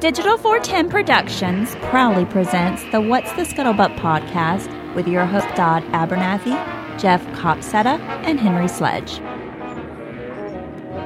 [0.00, 6.56] Digital 410 Productions proudly presents the What's the Scuttlebutt podcast with your host Don Abernathy,
[6.98, 9.20] Jeff Copsetta, and Henry Sledge.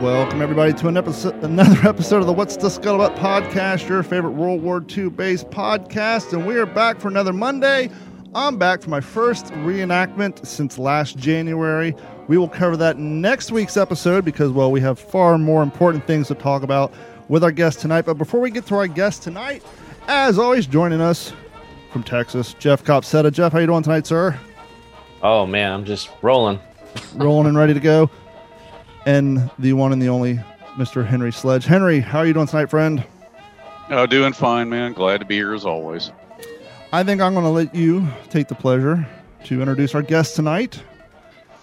[0.01, 4.33] Welcome everybody to an episode, another episode of the What's the Scuttlebutt podcast, your favorite
[4.33, 7.91] World War II based podcast, and we are back for another Monday.
[8.37, 11.95] I'm back for my first reenactment since last January.
[12.27, 16.29] We will cover that next week's episode because, well, we have far more important things
[16.29, 16.93] to talk about
[17.29, 18.03] with our guest tonight.
[18.03, 19.63] But before we get to our guest tonight,
[20.09, 21.33] as always, joining us
[21.91, 23.33] from Texas, Jeff Copsetta.
[23.33, 24.39] Jeff, how you doing tonight, sir?
[25.23, 26.61] Oh man, I'm just rolling,
[27.15, 28.11] rolling and ready to go.
[29.07, 30.41] And the one and the only
[30.77, 31.07] Mr.
[31.07, 31.65] Henry Sledge.
[31.65, 33.05] Henry, how are you doing tonight, friend?
[33.91, 34.93] Oh, doing fine, man.
[34.93, 36.11] Glad to be here as always.
[36.93, 39.07] I think I'm going to let you take the pleasure
[39.45, 40.83] to introduce our guest tonight.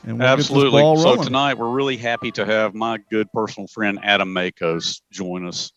[0.04, 0.82] And we'll Absolutely.
[1.02, 5.72] So tonight we're really happy to have my good personal friend Adam Makos join us.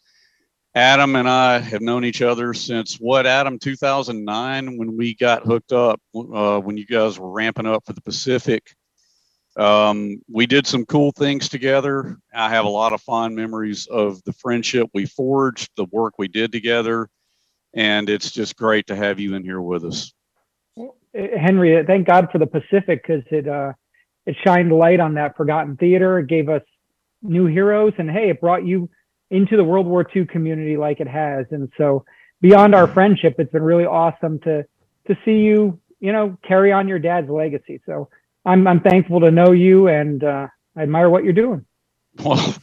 [0.75, 5.73] Adam and I have known each other since what Adam 2009 when we got hooked
[5.73, 8.75] up uh, when you guys were ramping up for the Pacific.
[9.57, 12.17] Um, we did some cool things together.
[12.35, 16.27] I have a lot of fond memories of the friendship we forged, the work we
[16.27, 17.09] did together,
[17.73, 20.13] and it's just great to have you in here with us.
[21.15, 23.75] Henry, thank God for the Pacific because it uh,
[24.27, 26.19] it shined light on that forgotten theater.
[26.19, 26.63] It gave us
[27.23, 28.89] new heroes, and hey, it brought you
[29.31, 31.47] into the World War II community like it has.
[31.51, 32.05] And so,
[32.41, 34.65] beyond our friendship, it's been really awesome to
[35.07, 37.81] to see you, you know, carry on your dad's legacy.
[37.87, 38.09] So
[38.45, 41.65] I'm I'm thankful to know you, and uh, I admire what you're doing.
[42.23, 42.55] Well,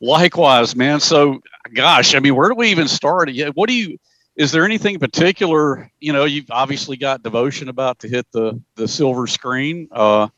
[0.00, 0.98] likewise, man.
[0.98, 1.40] So,
[1.74, 3.30] gosh, I mean, where do we even start?
[3.54, 3.98] What do you?
[4.36, 8.88] is there anything particular you know you've obviously got devotion about to hit the the
[8.88, 10.28] silver screen uh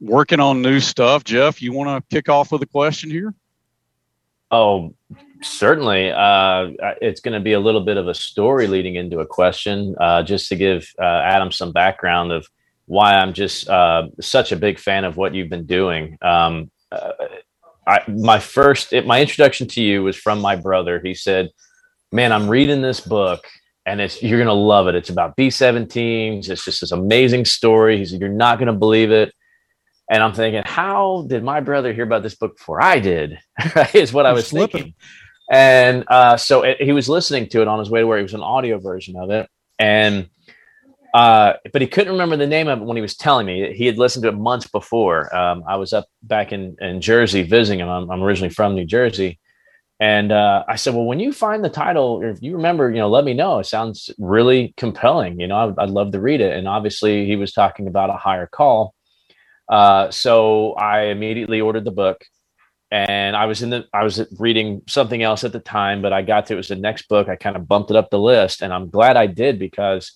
[0.00, 3.34] working on new stuff jeff you want to kick off with a question here
[4.50, 4.94] oh
[5.42, 6.68] certainly uh
[7.00, 10.22] it's going to be a little bit of a story leading into a question uh
[10.22, 12.46] just to give uh, adam some background of
[12.86, 17.12] why i'm just uh such a big fan of what you've been doing um uh,
[17.88, 21.50] I, my first it, my introduction to you was from my brother he said
[22.12, 23.46] man, I'm reading this book
[23.84, 24.94] and it's you're gonna love it.
[24.94, 26.48] It's about B-17s.
[26.48, 27.98] It's just this amazing story.
[27.98, 29.34] He's you're not gonna believe it.
[30.10, 33.38] And I'm thinking, how did my brother hear about this book before I did?
[33.94, 34.94] is what I was thinking.
[35.50, 38.22] And uh, so it, he was listening to it on his way to where he
[38.22, 40.28] was an audio version of it, and
[41.14, 43.72] uh, but he couldn't remember the name of it when he was telling me.
[43.72, 45.34] He had listened to it months before.
[45.34, 47.88] Um, I was up back in, in Jersey visiting him.
[47.88, 49.38] I'm, I'm originally from New Jersey,
[49.98, 52.96] and uh, I said, well, when you find the title, or if you remember, you
[52.96, 53.60] know, let me know.
[53.60, 55.40] It sounds really compelling.
[55.40, 56.56] You know, I'd, I'd love to read it.
[56.56, 58.95] And obviously, he was talking about a higher call.
[59.68, 62.24] Uh, so I immediately ordered the book,
[62.90, 66.22] and I was in the I was reading something else at the time, but I
[66.22, 67.28] got to it was the next book.
[67.28, 70.12] I kind of bumped it up the list, and I'm glad I did because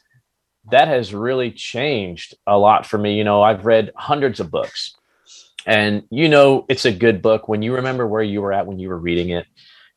[0.71, 3.15] that has really changed a lot for me.
[3.17, 4.95] You know, I've read hundreds of books,
[5.67, 8.79] and you know, it's a good book when you remember where you were at when
[8.79, 9.47] you were reading it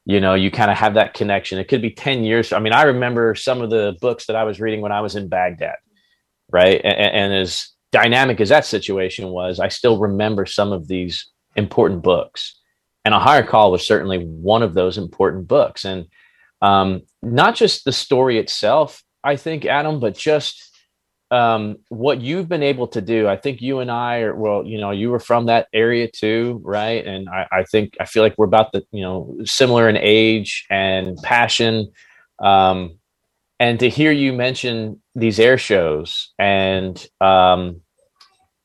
[0.05, 2.73] you know you kind of have that connection it could be 10 years i mean
[2.73, 5.75] i remember some of the books that i was reading when i was in baghdad
[6.51, 11.29] right and, and, as dynamic as that situation was i still remember some of these
[11.55, 12.59] important books
[13.05, 16.05] and a higher call was certainly one of those important books and
[16.61, 20.73] um, not just the story itself i think adam but just
[21.33, 24.77] um, what you've been able to do, I think you and I are, well, you
[24.79, 27.03] know, you were from that area too, right?
[27.03, 30.67] And I, I think, I feel like we're about the, you know, similar in age
[30.69, 31.91] and passion.
[32.39, 32.99] Um,
[33.59, 37.81] and to hear you mention these air shows and um,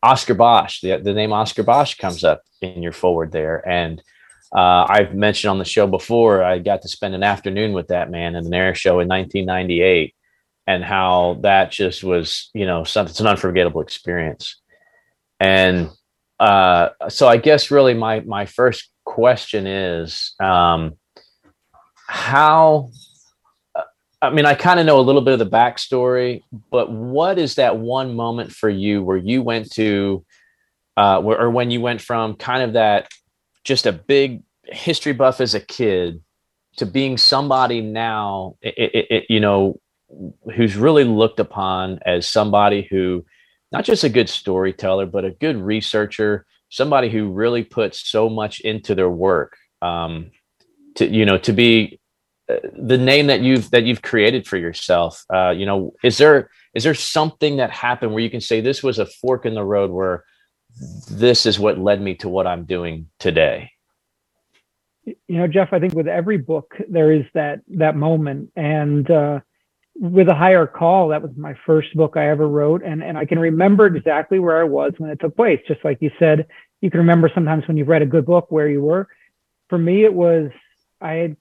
[0.03, 3.67] Oscar Bosch, the, the name Oscar Bosch comes up in your foreword there.
[3.69, 4.03] And
[4.55, 8.11] uh, I've mentioned on the show before, I got to spend an afternoon with that
[8.11, 10.15] man in an air show in 1998
[10.67, 14.61] and how that just was, you know, something, it's an unforgettable experience.
[15.41, 15.91] And
[16.39, 20.95] uh, so I guess really my, my first question is um,
[22.07, 22.91] how,
[24.21, 27.55] I mean, I kind of know a little bit of the backstory, but what is
[27.55, 30.25] that one moment for you where you went to,
[30.97, 33.09] uh, or when you went from kind of that
[33.63, 36.21] just a big history buff as a kid
[36.79, 39.79] to being somebody now, it, it, it, you know,
[40.55, 43.25] who's really looked upon as somebody who
[43.71, 48.61] not just a good storyteller but a good researcher somebody who really puts so much
[48.61, 50.31] into their work um,
[50.95, 51.98] to you know to be
[52.73, 56.85] the name that you've that you've created for yourself uh, you know is there is
[56.85, 59.91] there something that happened where you can say this was a fork in the road
[59.91, 60.25] where
[61.11, 63.71] this is what led me to what i'm doing today
[65.27, 69.41] you know, Jeff, I think with every book there is that that moment, and uh,
[69.95, 73.25] with a higher call, that was my first book I ever wrote, and and I
[73.25, 75.61] can remember exactly where I was when it took place.
[75.67, 76.47] Just like you said,
[76.81, 79.09] you can remember sometimes when you've read a good book where you were.
[79.69, 80.51] For me, it was
[81.01, 81.37] I had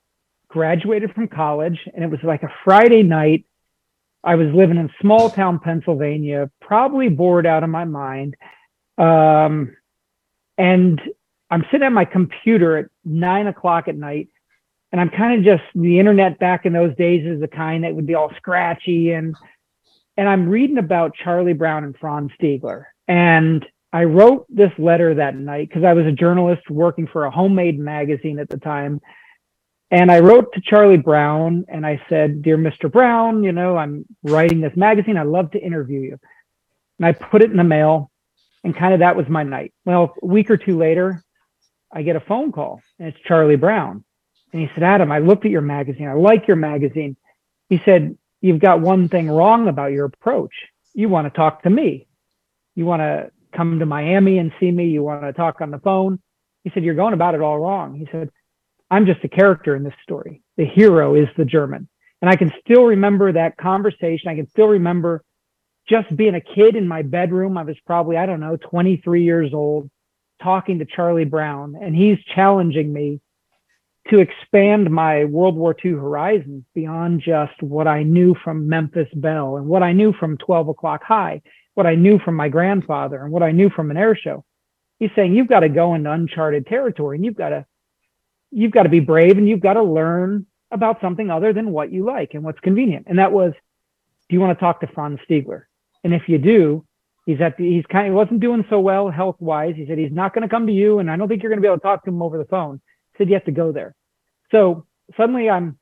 [0.50, 3.46] graduated from college, and it was like a Friday night.
[4.24, 8.36] I was living in small town Pennsylvania, probably bored out of my mind.
[8.98, 9.76] Um,
[10.58, 11.00] and
[11.50, 14.30] I'm sitting at my computer at nine o'clock at night,
[14.92, 17.96] and I'm kind of just the internet back in those days is the kind that
[17.96, 19.36] would be all scratchy and
[20.18, 22.86] and I'm reading about Charlie Brown and Franz Stigler.
[23.08, 27.32] And I wrote this letter that night because I was a journalist working for a
[27.32, 29.00] homemade magazine at the time.
[29.90, 32.92] And I wrote to Charlie Brown and I said, Dear Mr.
[32.92, 35.18] Brown, you know, I'm writing this magazine.
[35.18, 36.20] I'd love to interview you.
[37.00, 38.12] And I put it in the mail
[38.64, 39.74] and kind of that was my night.
[39.86, 41.24] Well, a week or two later,
[41.92, 44.04] I get a phone call and it's Charlie Brown.
[44.52, 46.08] And he said, Adam, I looked at your magazine.
[46.08, 47.16] I like your magazine.
[47.70, 50.54] He said, You've got one thing wrong about your approach.
[50.94, 52.08] You want to talk to me.
[52.76, 54.90] You want to come to Miami and see me.
[54.90, 56.20] You want to talk on the phone.
[56.64, 57.96] He said, You're going about it all wrong.
[57.96, 58.30] He said,
[58.90, 60.42] I'm just a character in this story.
[60.56, 61.90] The hero is the German.
[62.22, 64.30] And I can still remember that conversation.
[64.30, 65.24] I can still remember
[65.88, 67.58] just being a kid in my bedroom.
[67.58, 69.90] I was probably, I don't know, 23 years old,
[70.42, 73.22] talking to Charlie Brown, and he's challenging me
[74.10, 79.58] to expand my World War II horizons beyond just what I knew from Memphis Belle
[79.58, 81.42] and what I knew from 12 o'clock high,
[81.74, 84.46] what I knew from my grandfather and what I knew from an air show.
[85.00, 87.66] He's saying you've got to go into uncharted territory and you've got to
[88.52, 91.92] you've got to be brave and you've got to learn about something other than what
[91.92, 93.08] you like and what's convenient.
[93.08, 93.54] And that was,
[94.30, 95.64] do you want to talk to Franz Stigler?
[96.04, 96.86] And if you do,
[97.26, 99.76] he's at the, he's kind of he wasn't doing so well health wise.
[99.76, 101.62] He said he's not going to come to you, and I don't think you're going
[101.62, 102.82] to be able to talk to him over the phone.
[103.14, 103.96] He said you have to go there.
[104.52, 104.86] So
[105.16, 105.78] suddenly I'm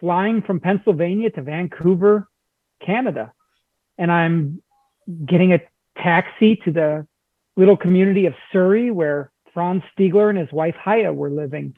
[0.00, 2.28] flying from Pennsylvania to Vancouver,
[2.84, 3.32] Canada,
[3.96, 4.62] and I'm
[5.24, 5.60] getting a
[5.96, 7.06] taxi to the
[7.56, 11.74] little community of Surrey where Franz Stigler and his wife Hiya were living.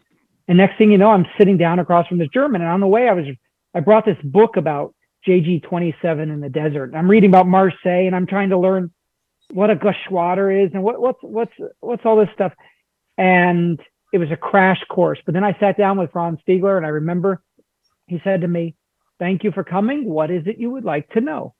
[0.50, 2.61] And next thing you know, I'm sitting down across from this German.
[2.61, 3.25] And on the way, I was
[3.73, 6.93] I brought this book about JG 27 in the desert.
[6.93, 8.91] I'm reading about Marseille and I'm trying to learn
[9.52, 12.52] what a Geschwader is and what, what's, what's, what's all this stuff.
[13.17, 13.81] And
[14.12, 15.20] it was a crash course.
[15.25, 17.44] But then I sat down with Franz Stigler and I remember
[18.08, 18.75] he said to me,
[19.20, 20.05] thank you for coming.
[20.05, 21.55] What is it you would like to know?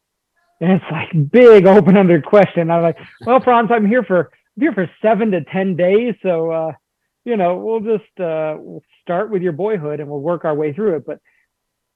[0.61, 2.73] And it's like big open-ended question.
[2.73, 6.51] I'm like, well, Franz, I'm here for I'm here for seven to ten days, so
[6.51, 6.73] uh,
[7.25, 8.57] you know, we'll just uh,
[9.03, 11.07] start with your boyhood and we'll work our way through it.
[11.07, 11.21] But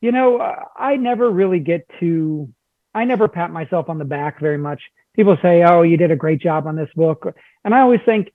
[0.00, 0.38] you know,
[0.76, 2.53] I never really get to,
[2.94, 4.82] I never pat myself on the back very much.
[5.17, 7.26] People say, "Oh, you did a great job on this book,"
[7.65, 8.31] and I always think,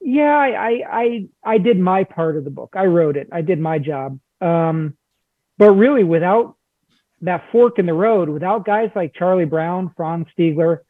[0.00, 2.74] "Yeah, I, I, I did my part of the book.
[2.76, 3.28] I wrote it.
[3.32, 4.96] I did my job." Um,
[5.58, 6.56] but really, without
[7.22, 10.80] that fork in the road, without guys like Charlie Brown, Franz Stigler,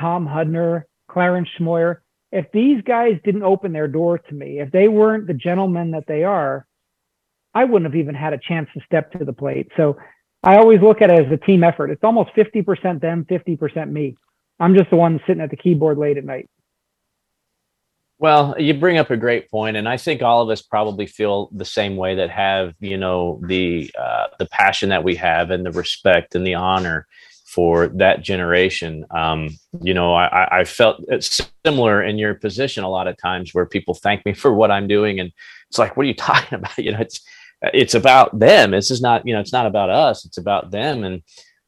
[0.00, 1.98] Tom Hudner, Clarence Smoyer,
[2.30, 6.04] if these guys didn't open their door to me, if they weren't the gentlemen that
[6.06, 6.66] they are,
[7.54, 9.68] I wouldn't have even had a chance to step to the plate.
[9.76, 9.96] So
[10.42, 11.90] I always look at it as a team effort.
[11.90, 14.16] It's almost 50% them, 50% me.
[14.60, 16.48] I'm just the one sitting at the keyboard late at night.
[18.20, 21.50] Well, you bring up a great point, and I think all of us probably feel
[21.52, 22.16] the same way.
[22.16, 26.44] That have you know the uh, the passion that we have, and the respect and
[26.44, 27.06] the honor
[27.48, 29.06] for that generation.
[29.10, 29.48] Um,
[29.80, 31.02] you know, I, I felt
[31.64, 34.86] similar in your position a lot of times, where people thank me for what I'm
[34.86, 35.32] doing, and
[35.70, 36.76] it's like, what are you talking about?
[36.76, 37.20] You know, it's
[37.62, 38.70] it's about them.
[38.70, 40.24] This is not, you know, it's not about us.
[40.24, 41.02] It's about them.
[41.04, 41.22] And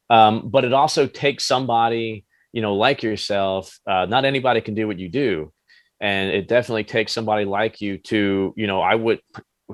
[0.09, 3.79] um, but it also takes somebody, you know, like yourself.
[3.87, 5.51] Uh, not anybody can do what you do,
[5.99, 9.19] and it definitely takes somebody like you to, you know, I would.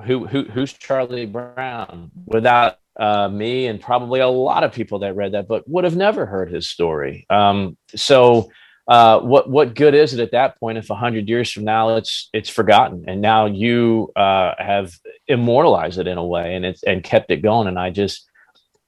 [0.06, 2.12] Who who who's Charlie Brown?
[2.28, 5.96] Without uh, me and probably a lot of people that read that book would have
[5.96, 7.26] never heard his story.
[7.30, 8.50] Um, so
[8.88, 11.98] uh, what what good is it at that point if a hundred years from now
[11.98, 14.94] it's it's forgotten and now you uh, have
[15.28, 18.26] immortalized it in a way and it's and kept it going and I just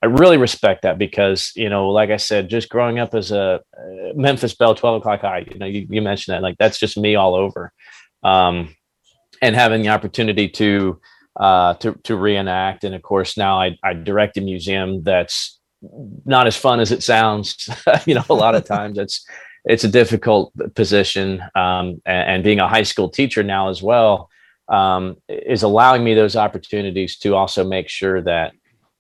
[0.02, 3.60] I really respect that because you know like I said just growing up as a
[3.78, 6.98] uh, Memphis Belle twelve o'clock high you know you, you mentioned that like that's just
[6.98, 7.74] me all over
[8.24, 8.74] um,
[9.42, 11.02] and having the opportunity to
[11.40, 15.60] uh, to to reenact and of course now I, I direct a museum that's
[16.26, 17.70] not as fun as it sounds
[18.06, 19.26] you know a lot of times it's
[19.66, 21.42] it's a difficult position.
[21.56, 24.30] Um, and, and, being a high school teacher now as well
[24.68, 28.54] um, is allowing me those opportunities to also make sure that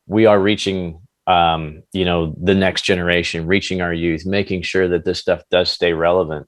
[0.07, 5.05] we are reaching, um, you know, the next generation, reaching our youth, making sure that
[5.05, 6.47] this stuff does stay relevant.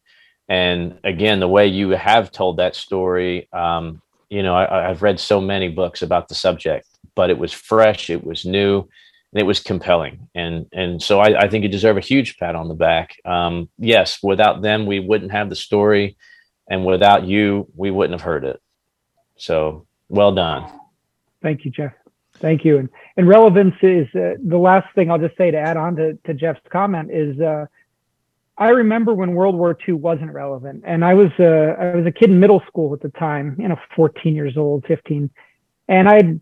[0.49, 5.19] And again, the way you have told that story, um, you know, I, I've read
[5.19, 9.45] so many books about the subject, but it was fresh, it was new, and it
[9.45, 10.29] was compelling.
[10.33, 13.17] And and so I, I think you deserve a huge pat on the back.
[13.25, 16.15] Um, yes, without them, we wouldn't have the story,
[16.69, 18.61] and without you, we wouldn't have heard it.
[19.35, 20.71] So well done.
[21.41, 21.93] Thank you, Jeff.
[22.35, 22.77] Thank you.
[22.77, 26.13] And and relevance is uh, the last thing I'll just say to add on to,
[26.25, 27.65] to Jeff's comment is uh,
[28.61, 32.11] I remember when World War II wasn't relevant, and I was uh, I was a
[32.11, 35.31] kid in middle school at the time, you know, 14 years old, 15,
[35.87, 36.39] and I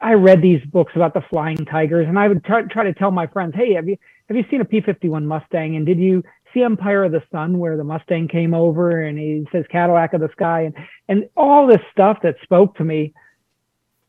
[0.00, 3.12] I read these books about the flying tigers, and I would try, try to tell
[3.12, 3.96] my friends, hey, have you
[4.28, 7.76] have you seen a P-51 Mustang, and did you see Empire of the Sun where
[7.76, 10.74] the Mustang came over and he says Cadillac of the Sky, and
[11.06, 13.14] and all this stuff that spoke to me.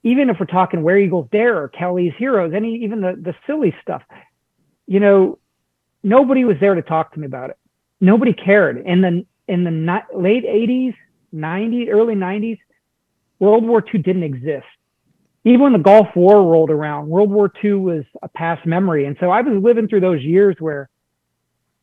[0.01, 3.75] Even if we're talking Where Eagles Dare or Kelly's Heroes, any even the the silly
[3.83, 4.01] stuff,
[4.87, 5.37] you know,
[6.07, 7.57] nobody was there to talk to me about it.
[7.99, 8.77] Nobody cared.
[8.85, 10.95] In the in the ni- late 80s,
[11.33, 12.59] 90s, early 90s,
[13.39, 14.65] World War II didn't exist.
[15.45, 19.05] Even when the Gulf War rolled around, World War II was a past memory.
[19.05, 20.89] And so I was living through those years where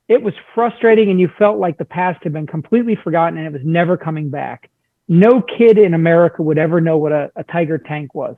[0.08, 3.52] it was frustrating and you felt like the past had been completely forgotten and it
[3.52, 4.70] was never coming back.
[5.08, 8.36] No kid in America would ever know what a, a Tiger tank was.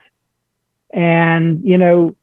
[0.92, 2.14] And, you know,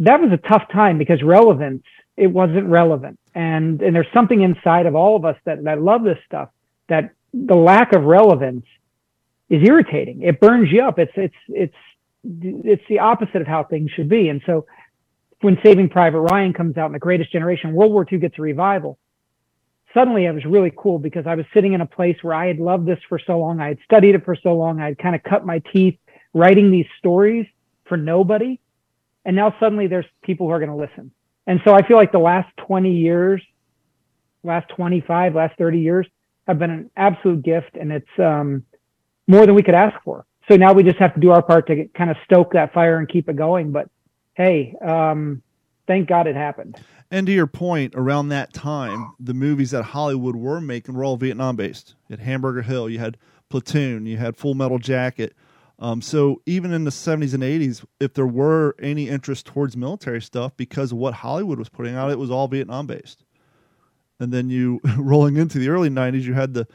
[0.00, 1.84] that was a tough time because relevance
[2.16, 3.18] it wasn't relevant.
[3.34, 6.48] And and there's something inside of all of us that that love this stuff
[6.88, 8.64] that the lack of relevance
[9.48, 10.22] is irritating.
[10.22, 10.98] It burns you up.
[10.98, 11.74] It's it's it's
[12.24, 14.28] it's the opposite of how things should be.
[14.28, 14.66] And so
[15.42, 18.42] when Saving Private Ryan comes out in The Greatest Generation, World War II gets a
[18.42, 18.98] revival.
[19.94, 22.58] Suddenly it was really cool because I was sitting in a place where I had
[22.58, 23.60] loved this for so long.
[23.60, 24.80] I had studied it for so long.
[24.80, 25.98] I had kind of cut my teeth
[26.34, 27.46] writing these stories
[27.84, 28.58] for nobody.
[29.24, 31.12] And now suddenly there's people who are going to listen.
[31.46, 33.42] And so I feel like the last 20 years,
[34.42, 36.06] last 25, last 30 years
[36.46, 38.64] have been an absolute gift and it's um,
[39.26, 40.24] more than we could ask for.
[40.48, 42.98] So now we just have to do our part to kind of stoke that fire
[42.98, 43.72] and keep it going.
[43.72, 43.88] But
[44.34, 45.42] hey, um,
[45.86, 46.80] thank God it happened.
[47.10, 51.16] And to your point, around that time, the movies that Hollywood were making were all
[51.16, 51.94] Vietnam based.
[52.10, 53.16] Had Hamburger Hill, you had
[53.48, 55.34] Platoon, you had Full Metal Jacket,
[55.78, 60.22] um, so even in the 70s and 80s, if there were any interest towards military
[60.22, 63.24] stuff, because of what Hollywood was putting out, it was all Vietnam based.
[64.18, 66.66] And then you rolling into the early 90s, you had the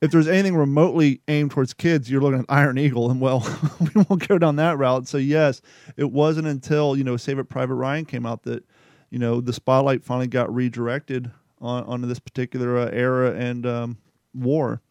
[0.00, 3.40] if there's anything remotely aimed towards kids, you're looking at Iron Eagle, and well,
[3.80, 5.08] we won't go down that route.
[5.08, 5.60] So yes,
[5.96, 8.64] it wasn't until you know Saving Private Ryan came out that
[9.10, 13.98] you know the spotlight finally got redirected on onto this particular uh, era and um,
[14.34, 14.82] war,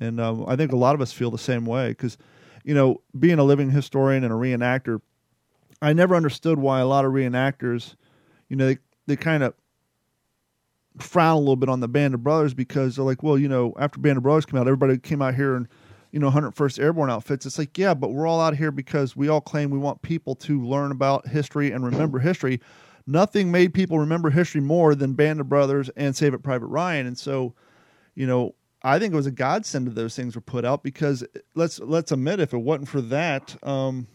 [0.00, 2.18] and um, I think a lot of us feel the same way because
[2.64, 5.00] you know, being a living historian and a reenactor,
[5.82, 7.94] I never understood why a lot of reenactors,
[8.48, 9.54] you know, they, they kind of
[10.98, 13.74] frown a little bit on the Band of Brothers because they're like, well, you know,
[13.78, 15.68] after Band of Brothers came out, everybody came out here and,
[16.12, 17.46] you know, 101st Airborne outfits.
[17.46, 20.34] It's like, yeah, but we're all out here because we all claim we want people
[20.36, 22.60] to learn about history and remember history.
[23.06, 27.06] Nothing made people remember history more than Band of Brothers and Saving Private Ryan.
[27.06, 27.54] And so,
[28.14, 31.24] you know, I think it was a godsend that those things were put out because
[31.54, 34.06] let's let's admit if it wasn't for that, um,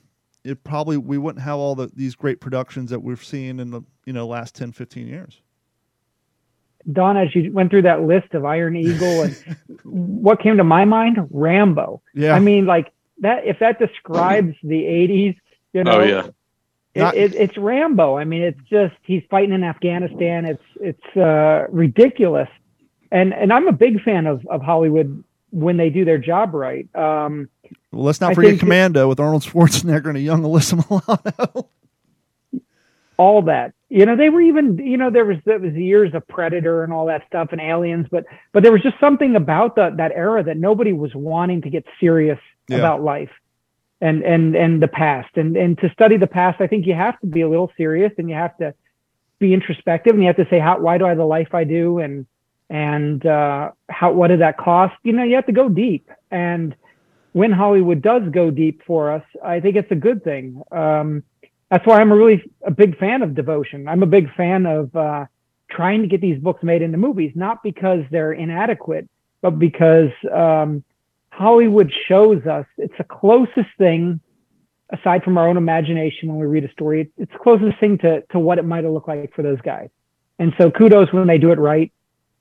[0.43, 3.81] it probably we wouldn't have all the, these great productions that we've seen in the
[4.05, 5.41] you know last 10, 15 years.
[6.91, 10.85] Don, as you went through that list of Iron Eagle and what came to my
[10.85, 12.01] mind, Rambo.
[12.13, 12.33] Yeah.
[12.35, 13.45] I mean, like that.
[13.45, 15.35] If that describes the '80s,
[15.73, 15.99] you know.
[15.99, 16.27] Oh yeah.
[16.93, 18.17] It, it, it's Rambo.
[18.17, 20.45] I mean, it's just he's fighting in Afghanistan.
[20.45, 22.47] It's it's uh, ridiculous
[23.15, 26.87] and and I'm a big fan of of Hollywood when they do their job right.
[26.95, 27.49] Um,
[27.91, 31.69] well, let's not I forget Commando with Arnold Schwarzenegger and a young Alyssa Milano.
[33.17, 36.27] all that, you know, they were even, you know, there was there was years of
[36.27, 39.97] Predator and all that stuff and Aliens, but but there was just something about that
[39.97, 42.77] that era that nobody was wanting to get serious yeah.
[42.77, 43.31] about life
[44.01, 47.19] and and and the past and and to study the past i think you have
[47.21, 48.73] to be a little serious and you have to
[49.39, 51.63] be introspective and you have to say how why do i have the life i
[51.63, 52.25] do and
[52.69, 54.95] and uh, how what did that cost?
[55.03, 56.09] You know, you have to go deep.
[56.31, 56.75] And
[57.33, 60.61] when Hollywood does go deep for us, I think it's a good thing.
[60.71, 61.23] Um,
[61.69, 63.87] that's why I'm a really a big fan of devotion.
[63.87, 65.25] I'm a big fan of uh,
[65.69, 69.09] trying to get these books made into movies, not because they're inadequate,
[69.41, 70.83] but because um,
[71.29, 74.19] Hollywood shows us it's the closest thing,
[74.89, 78.21] aside from our own imagination when we read a story, it's the closest thing to
[78.31, 79.89] to what it might have looked like for those guys.
[80.39, 81.91] And so kudos when they do it right.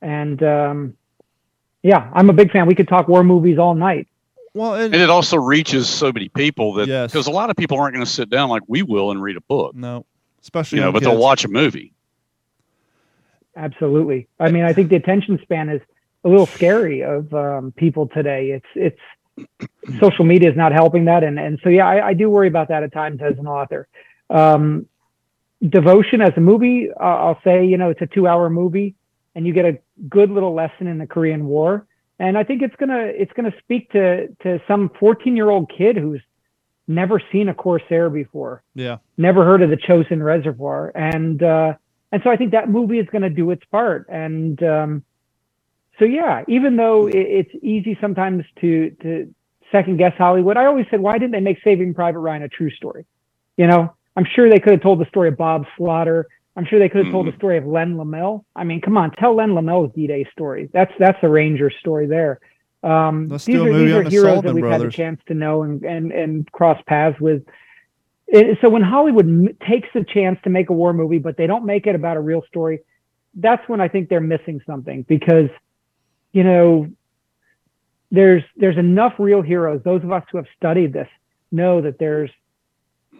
[0.04, 0.96] And um,
[1.82, 2.66] yeah, I'm a big fan.
[2.66, 4.06] We could talk war movies all night.
[4.52, 7.26] Well, and, and it also reaches so many people that because yes.
[7.26, 9.40] a lot of people aren't going to sit down like we will and read a
[9.40, 9.74] book.
[9.74, 10.04] No,
[10.42, 11.10] especially you know, but kids.
[11.10, 11.92] they'll watch a movie.
[13.56, 14.28] Absolutely.
[14.38, 15.80] I mean, I think the attention span is
[16.24, 18.60] a little scary of um, people today.
[18.76, 18.98] It's
[19.38, 19.68] it's
[20.00, 22.68] social media is not helping that, and and so yeah, I, I do worry about
[22.68, 23.88] that at times as an author.
[24.28, 24.86] Um,
[25.66, 28.96] Devotion as a movie, uh, I'll say, you know, it's a two-hour movie,
[29.34, 31.86] and you get a good little lesson in the Korean War,
[32.18, 36.22] and I think it's gonna it's gonna speak to to some 14-year-old kid who's
[36.86, 41.74] never seen a Corsair before, yeah, never heard of the Chosin Reservoir, and uh,
[42.12, 45.04] and so I think that movie is going to do its part, and um,
[45.98, 49.34] so yeah, even though it, it's easy sometimes to to
[49.72, 52.70] second guess Hollywood, I always said, why didn't they make Saving Private Ryan a true
[52.70, 53.06] story?
[53.56, 56.28] You know, I'm sure they could have told the story of Bob Slaughter.
[56.56, 57.38] I'm sure they could have told the mm-hmm.
[57.38, 58.44] story of Len Lomell.
[58.54, 60.70] I mean, come on, tell Len Lomell's D-Day story.
[60.72, 62.40] That's that's a Ranger story there.
[62.84, 64.82] Um, these are, these are heroes Sullivan that we've brothers.
[64.82, 67.44] had the chance to know and, and, and cross paths with.
[68.26, 71.46] It, so when Hollywood m- takes the chance to make a war movie, but they
[71.46, 72.80] don't make it about a real story,
[73.34, 75.48] that's when I think they're missing something because,
[76.32, 76.88] you know,
[78.10, 79.80] there's there's enough real heroes.
[79.82, 81.08] Those of us who have studied this
[81.50, 82.30] know that there's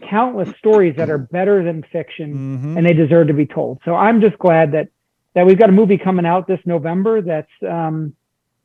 [0.09, 2.77] countless stories that are better than fiction mm-hmm.
[2.77, 3.81] and they deserve to be told.
[3.85, 4.89] So I'm just glad that
[5.35, 8.15] that we've got a movie coming out this November that's um,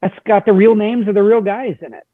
[0.02, 2.06] that's got the real names of the real guys in it.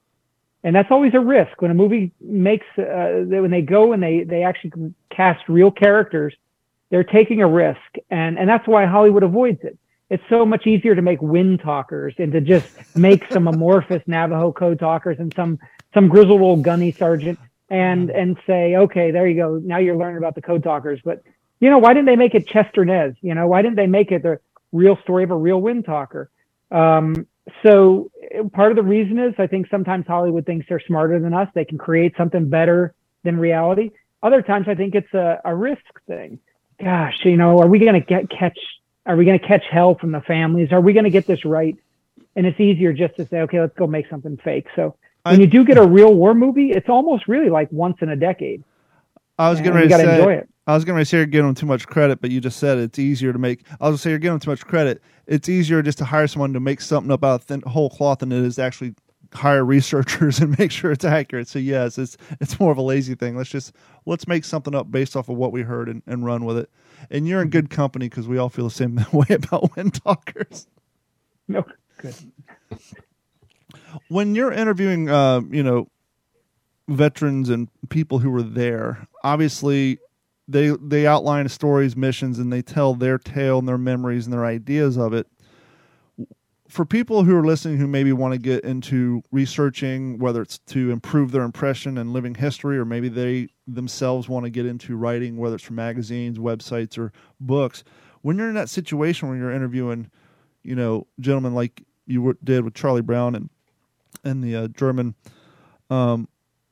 [0.64, 4.24] And that's always a risk when a movie makes uh, when they go and they
[4.24, 6.34] they actually cast real characters,
[6.90, 7.80] they're taking a risk,
[8.10, 9.78] and and that's why Hollywood avoids it.
[10.10, 14.52] It's so much easier to make wind talkers and to just make some amorphous Navajo
[14.52, 15.60] code talkers and some
[15.94, 19.62] some grizzled old gunny sergeant and and say, okay, there you go.
[19.64, 21.00] Now you're learning about the code talkers.
[21.04, 21.24] But
[21.60, 23.16] you know, why didn't they make it Chester Nez?
[23.22, 24.40] You know, why didn't they make it the
[24.72, 26.30] real story of a real wind talker?
[26.72, 27.28] Um,
[27.64, 28.12] so
[28.54, 31.48] part of the reason is I think sometimes Hollywood thinks they're smarter than us.
[31.54, 32.94] They can create something better
[33.24, 33.92] than reality.
[34.22, 36.40] Other times I think it's a, a risk thing.
[36.80, 38.58] Gosh, you know, are we going to get catch?
[39.06, 40.72] Are we going to catch hell from the families?
[40.72, 41.78] Are we going to get this right?
[42.36, 44.68] And it's easier just to say, okay, let's go make something fake.
[44.76, 44.96] So
[45.26, 48.10] when I, you do get a real war movie, it's almost really like once in
[48.10, 48.64] a decade.
[49.40, 50.50] I was getting ready to say, enjoy it.
[50.68, 52.78] I was going to say you're giving them too much credit, but you just said
[52.78, 53.66] it's easier to make.
[53.82, 55.02] I was going to say you're giving them too much credit.
[55.26, 58.32] It's easier just to hire someone to make something up about thin, whole cloth than
[58.32, 58.94] it is actually
[59.34, 61.48] hire researchers and make sure it's accurate.
[61.48, 63.36] So yes, it's it's more of a lazy thing.
[63.36, 63.74] Let's just
[64.06, 66.70] let's make something up based off of what we heard and, and run with it.
[67.10, 70.68] And you're in good company because we all feel the same way about wind talkers.
[71.48, 71.66] No,
[71.98, 72.16] good.
[74.10, 75.90] When you're interviewing, uh, you know,
[76.88, 80.00] veterans and people who were there, obviously
[80.48, 84.46] they they outline stories, missions, and they tell their tale and their memories and their
[84.46, 85.28] ideas of it.
[86.68, 90.92] For people who are listening who maybe want to get into researching, whether it's to
[90.92, 95.38] improve their impression and living history, or maybe they themselves want to get into writing,
[95.38, 97.84] whether it's for magazines, websites, or books,
[98.24, 100.10] when you're in that situation where you're interviewing,
[100.64, 103.50] you know, gentlemen like you did with Charlie Brown and
[104.24, 105.16] and the uh, German.
[105.90, 106.28] Um,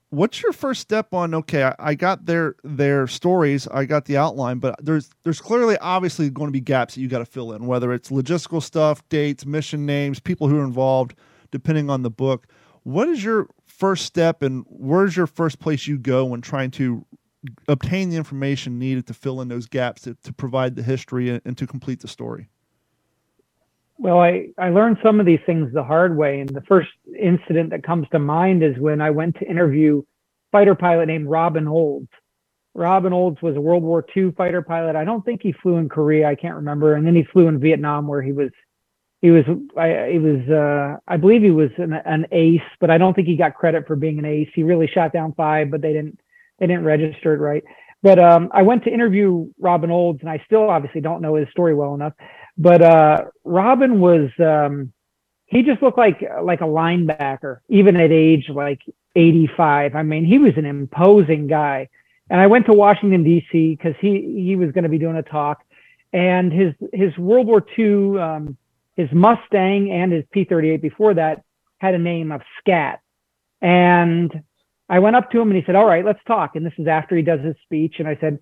[0.09, 4.17] what's your first step on okay I, I, got their their stories i got the
[4.17, 7.51] outline but there's there's clearly obviously going to be gaps that you got to fill
[7.53, 11.15] in whether it's logistical stuff dates mission names people who are involved
[11.53, 12.47] depending on the book.
[12.81, 17.05] What is your first step and where's your first place you go when trying to
[17.67, 21.41] obtain the information needed to fill in those gaps to, to provide the history and,
[21.45, 22.49] and to complete the story
[24.03, 26.41] well, I, I learned some of these things the hard way.
[26.41, 30.03] And the first incident that comes to mind is when I went to interview
[30.51, 32.09] fighter pilot named Robin Olds.
[32.73, 34.97] Robin Olds was a World War II fighter pilot.
[34.97, 36.27] I don't think he flew in Korea.
[36.27, 36.95] I can't remember.
[36.95, 38.49] And then he flew in Vietnam where he was,
[39.21, 39.45] he was,
[39.77, 43.29] I, he was, uh, I believe he was an, an ace, but I don't think
[43.29, 44.49] he got credit for being an ace.
[44.53, 46.19] He really shot down five, but they didn't,
[46.59, 47.63] they didn't register it right.
[48.01, 51.47] But um, I went to interview Robin Olds, and I still obviously don't know his
[51.51, 52.11] story well enough.
[52.57, 54.93] But uh, Robin was um,
[55.45, 58.81] he just looked like like a linebacker, even at age like
[59.15, 59.95] 85.
[59.95, 61.89] I mean, he was an imposing guy.
[62.29, 63.75] And I went to Washington D.C.
[63.75, 65.63] because he he was going to be doing a talk,
[66.13, 68.57] and his his World War II um,
[68.95, 71.43] his Mustang and his P-38 before that
[71.79, 73.01] had a name of Scat.
[73.61, 74.31] And
[74.87, 76.87] I went up to him and he said, "All right, let's talk." And this is
[76.87, 78.39] after he does his speech, and I said,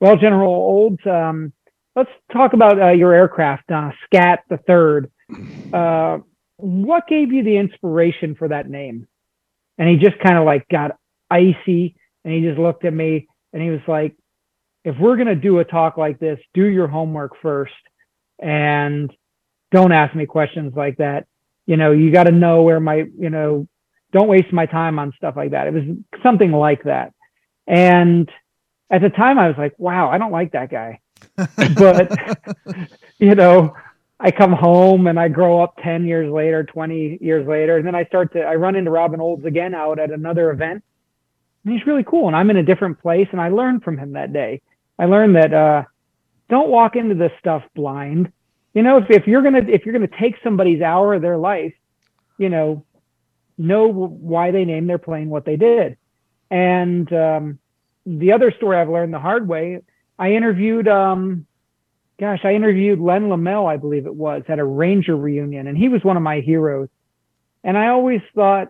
[0.00, 1.52] "Well, General Olds, um,
[1.96, 5.10] let's talk about uh, your aircraft, uh, Scat the Third.
[5.72, 6.18] Uh,
[6.58, 9.08] what gave you the inspiration for that name?
[9.76, 10.92] And he just kind of like got
[11.28, 14.14] icy, and he just looked at me, and he was like,
[14.84, 17.72] "If we're gonna do a talk like this, do your homework first,
[18.40, 19.12] and
[19.72, 21.26] don't ask me questions like that.
[21.66, 23.66] You know, you got to know where my, you know,
[24.12, 25.66] don't waste my time on stuff like that.
[25.66, 25.84] It was
[26.22, 27.12] something like that,
[27.66, 28.30] and."
[28.90, 31.00] At the time, I was like, "Wow, I don't like that guy."
[31.36, 32.12] But
[33.18, 33.74] you know,
[34.20, 37.94] I come home and I grow up 10 years later, 20 years later, and then
[37.94, 40.84] I start to, I run into Robin Olds again out at another event.
[41.64, 42.28] And he's really cool.
[42.28, 44.62] And I'm in a different place and I learned from him that day.
[44.98, 45.82] I learned that, uh,
[46.48, 48.30] don't walk into this stuff blind.
[48.74, 51.74] You know, if, if you're to, if you're to take somebody's hour of their life,
[52.38, 52.84] you know,
[53.56, 55.96] know why they named their plane what they did.
[56.50, 57.58] And, um,
[58.06, 59.80] the other story I've learned the hard way,
[60.18, 61.46] I interviewed, um,
[62.18, 65.88] gosh, I interviewed Len Lomell, I believe it was, at a Ranger reunion, and he
[65.88, 66.88] was one of my heroes.
[67.64, 68.68] And I always thought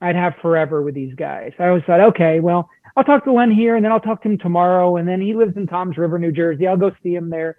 [0.00, 1.52] I'd have forever with these guys.
[1.58, 4.28] I always thought, okay, well, I'll talk to Len here, and then I'll talk to
[4.28, 6.66] him tomorrow, and then he lives in Toms River, New Jersey.
[6.66, 7.56] I'll go see him there.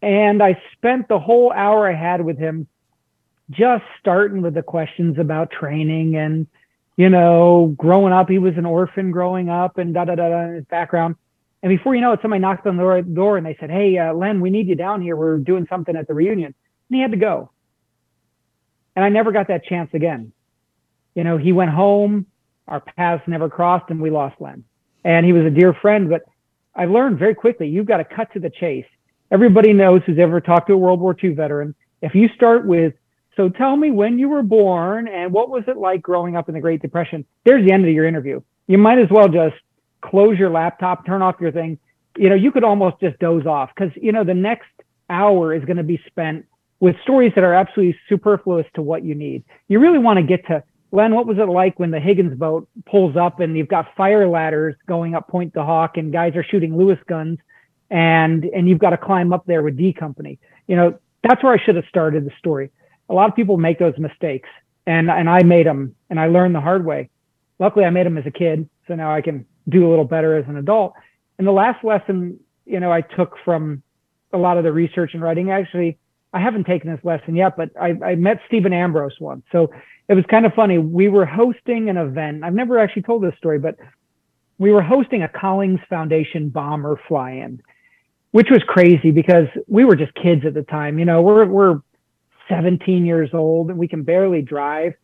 [0.00, 2.66] And I spent the whole hour I had with him
[3.50, 6.46] just starting with the questions about training and,
[6.96, 8.28] you know, growing up.
[8.28, 11.16] He was an orphan growing up and da da da da in his background.
[11.62, 14.12] And before you know it, somebody knocked on the door and they said, Hey, uh,
[14.12, 15.16] Len, we need you down here.
[15.16, 16.54] We're doing something at the reunion.
[16.88, 17.50] And he had to go.
[18.96, 20.32] And I never got that chance again.
[21.14, 22.26] You know, he went home,
[22.66, 24.64] our paths never crossed, and we lost Len.
[25.04, 26.22] And he was a dear friend, but
[26.74, 28.86] I learned very quickly you've got to cut to the chase.
[29.30, 31.74] Everybody knows who's ever talked to a World War II veteran.
[32.02, 32.94] If you start with,
[33.36, 36.54] so tell me when you were born and what was it like growing up in
[36.54, 38.40] the Great Depression, there's the end of your interview.
[38.66, 39.56] You might as well just
[40.02, 41.78] close your laptop, turn off your thing.
[42.16, 44.68] You know, you could almost just doze off because, you know, the next
[45.08, 46.44] hour is going to be spent
[46.80, 49.44] with stories that are absolutely superfluous to what you need.
[49.68, 50.62] You really want to get to
[50.94, 54.28] Len, what was it like when the Higgins boat pulls up and you've got fire
[54.28, 57.38] ladders going up Pointe du Hoc and guys are shooting Lewis guns
[57.90, 60.38] and and you've got to climb up there with D Company.
[60.66, 62.70] You know, that's where I should have started the story.
[63.12, 64.48] A lot of people make those mistakes
[64.86, 67.10] and and I made them and I learned the hard way.
[67.58, 70.36] Luckily I made them as a kid, so now I can do a little better
[70.36, 70.94] as an adult.
[71.38, 73.82] And the last lesson, you know, I took from
[74.32, 75.98] a lot of the research and writing, actually,
[76.32, 79.44] I haven't taken this lesson yet, but I, I met Stephen Ambrose once.
[79.52, 79.70] So
[80.08, 80.78] it was kind of funny.
[80.78, 82.44] We were hosting an event.
[82.44, 83.76] I've never actually told this story, but
[84.58, 87.60] we were hosting a Collings Foundation bomber fly-in,
[88.30, 90.98] which was crazy because we were just kids at the time.
[90.98, 91.80] You know, we're we're
[92.52, 94.94] 17 years old and we can barely drive.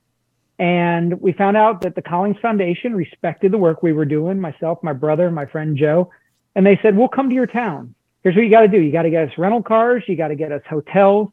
[0.59, 4.83] And we found out that the Collings Foundation respected the work we were doing, myself,
[4.83, 6.11] my brother, my friend Joe.
[6.55, 7.95] And they said, We'll come to your town.
[8.23, 8.81] Here's what you got to do.
[8.81, 10.03] You got to get us rental cars.
[10.09, 11.29] You got to get us hotels.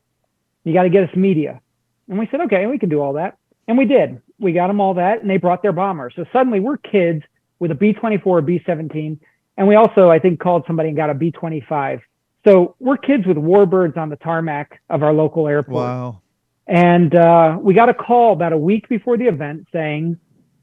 [0.64, 1.60] You got to get us media.
[2.08, 3.38] And we said, Okay, we can do all that.
[3.68, 4.22] And we did.
[4.40, 5.22] We got them all that.
[5.22, 6.14] And they brought their bombers.
[6.16, 7.24] So suddenly we're kids
[7.58, 9.20] with a B 24, B 17.
[9.58, 12.02] And we also, I think, called somebody and got a B 25.
[12.46, 15.76] So we're kids with warbirds on the tarmac of our local airport.
[15.76, 16.22] Wow.
[16.68, 20.20] And uh, we got a call about a week before the event saying,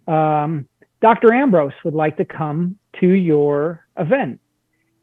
[0.07, 0.69] um,
[1.01, 1.33] Dr.
[1.33, 4.41] Ambrose would like to come to your event.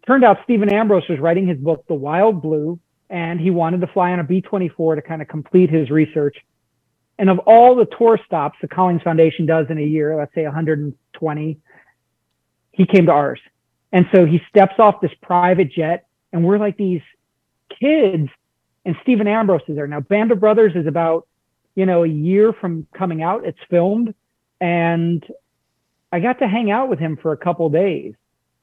[0.08, 3.88] Turned out Stephen Ambrose was writing his book, The Wild Blue, and he wanted to
[3.88, 6.38] fly on a B 24 to kind of complete his research.
[7.18, 10.44] And of all the tour stops the Collings Foundation does in a year, let's say
[10.44, 11.58] 120,
[12.72, 13.40] he came to ours.
[13.92, 17.02] And so he steps off this private jet, and we're like these
[17.80, 18.30] kids
[18.86, 19.88] and Stephen Ambrose is there.
[19.88, 21.28] Now, Band of Brothers is about,
[21.76, 23.46] you know, a year from coming out.
[23.46, 24.14] It's filmed.
[24.62, 25.26] And
[26.12, 28.14] I got to hang out with him for a couple days.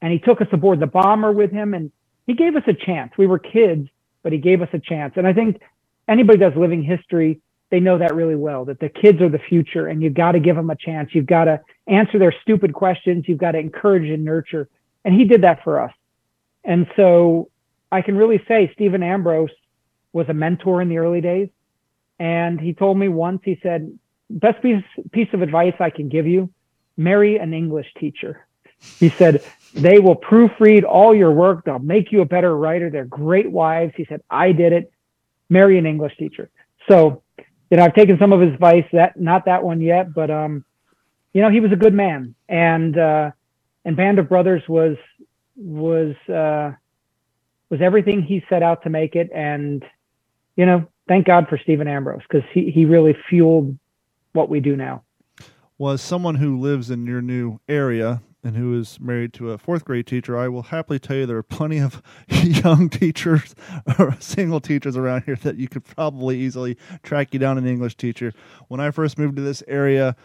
[0.01, 1.91] And he took us aboard the bomber with him and
[2.25, 3.13] he gave us a chance.
[3.17, 3.87] We were kids,
[4.21, 5.13] but he gave us a chance.
[5.15, 5.61] And I think
[6.07, 9.87] anybody does living history, they know that really well, that the kids are the future
[9.87, 11.11] and you've got to give them a chance.
[11.13, 13.25] You've got to answer their stupid questions.
[13.27, 14.69] You've got to encourage and nurture.
[15.05, 15.93] And he did that for us.
[16.63, 17.49] And so
[17.91, 19.51] I can really say Stephen Ambrose
[20.13, 21.49] was a mentor in the early days.
[22.19, 23.97] And he told me once, he said,
[24.29, 26.49] best piece, piece of advice I can give you,
[26.97, 28.47] marry an English teacher.
[28.99, 31.65] He said, they will proofread all your work.
[31.65, 32.89] They'll make you a better writer.
[32.89, 33.93] They're great wives.
[33.95, 34.91] He said, I did it.
[35.49, 36.49] Marry an English teacher.
[36.89, 37.23] So,
[37.69, 40.65] you know, I've taken some of his advice that, not that one yet, but, um,
[41.33, 43.31] you know, he was a good man and, uh,
[43.85, 44.97] and Band of Brothers was,
[45.55, 46.71] was, uh,
[47.69, 49.29] was everything he set out to make it.
[49.33, 49.83] And
[50.55, 53.77] you know, thank God for Stephen Ambrose because he, he really fueled
[54.33, 55.03] what we do now.
[55.77, 59.85] Was someone who lives in your new area and who is married to a fourth
[59.85, 63.53] grade teacher, I will happily tell you there are plenty of young teachers
[63.99, 67.97] or single teachers around here that you could probably easily track you down an English
[67.97, 68.33] teacher.
[68.67, 70.15] When I first moved to this area,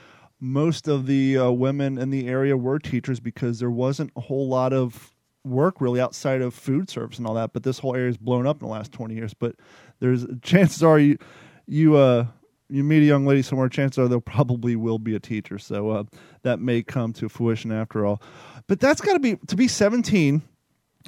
[0.40, 4.48] most of the uh, women in the area were teachers because there wasn't a whole
[4.48, 5.12] lot of
[5.44, 7.52] work really outside of food service and all that.
[7.52, 9.35] But this whole area has blown up in the last 20 years.
[9.35, 9.57] But
[10.00, 11.18] there's chances are you
[11.66, 12.26] you uh
[12.68, 15.59] you meet a young lady somewhere, chances are there probably will be a teacher.
[15.59, 16.05] So uh,
[16.42, 18.22] that may come to fruition after all.
[18.66, 20.40] But that's got to be to be 17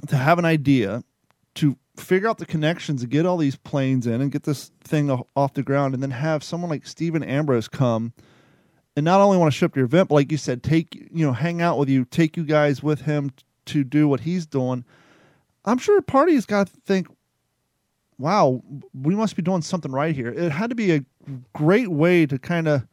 [0.09, 1.03] to have an idea
[1.55, 5.11] to figure out the connections to get all these planes in and get this thing
[5.37, 8.13] off the ground, and then have someone like Stephen Ambrose come
[8.97, 11.33] and not only want to ship your event, but like you said, take you know,
[11.33, 13.31] hang out with you, take you guys with him
[13.67, 14.85] to do what he's doing.
[15.65, 17.09] I'm sure a party's got to think,
[18.19, 18.63] wow,
[18.95, 20.29] we must be doing something right here.
[20.29, 21.05] It had to be a
[21.55, 22.87] great way to kind of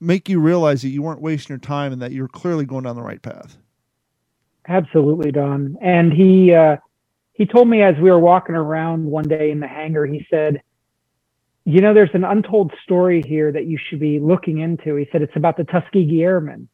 [0.00, 2.96] make you realize that you weren't wasting your time and that you're clearly going down
[2.96, 3.58] the right path.
[4.68, 5.76] Absolutely, Don.
[5.80, 6.76] And he uh,
[7.32, 10.60] he told me as we were walking around one day in the hangar, he said,
[11.64, 15.22] "You know, there's an untold story here that you should be looking into." He said
[15.22, 16.68] it's about the Tuskegee Airmen,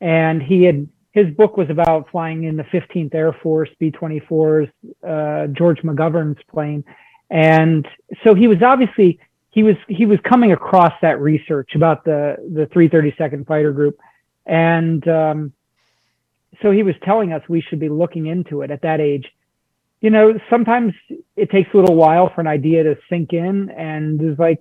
[0.00, 4.70] and he had his book was about flying in the 15th Air Force B-24s,
[5.06, 6.84] uh, George McGovern's plane,
[7.30, 7.86] and
[8.24, 9.18] so he was obviously
[9.50, 13.98] he was he was coming across that research about the the 332nd Fighter Group,
[14.46, 15.52] and um,
[16.62, 19.26] so he was telling us we should be looking into it at that age.
[20.00, 20.94] You know, sometimes
[21.36, 24.60] it takes a little while for an idea to sink in, and it's like,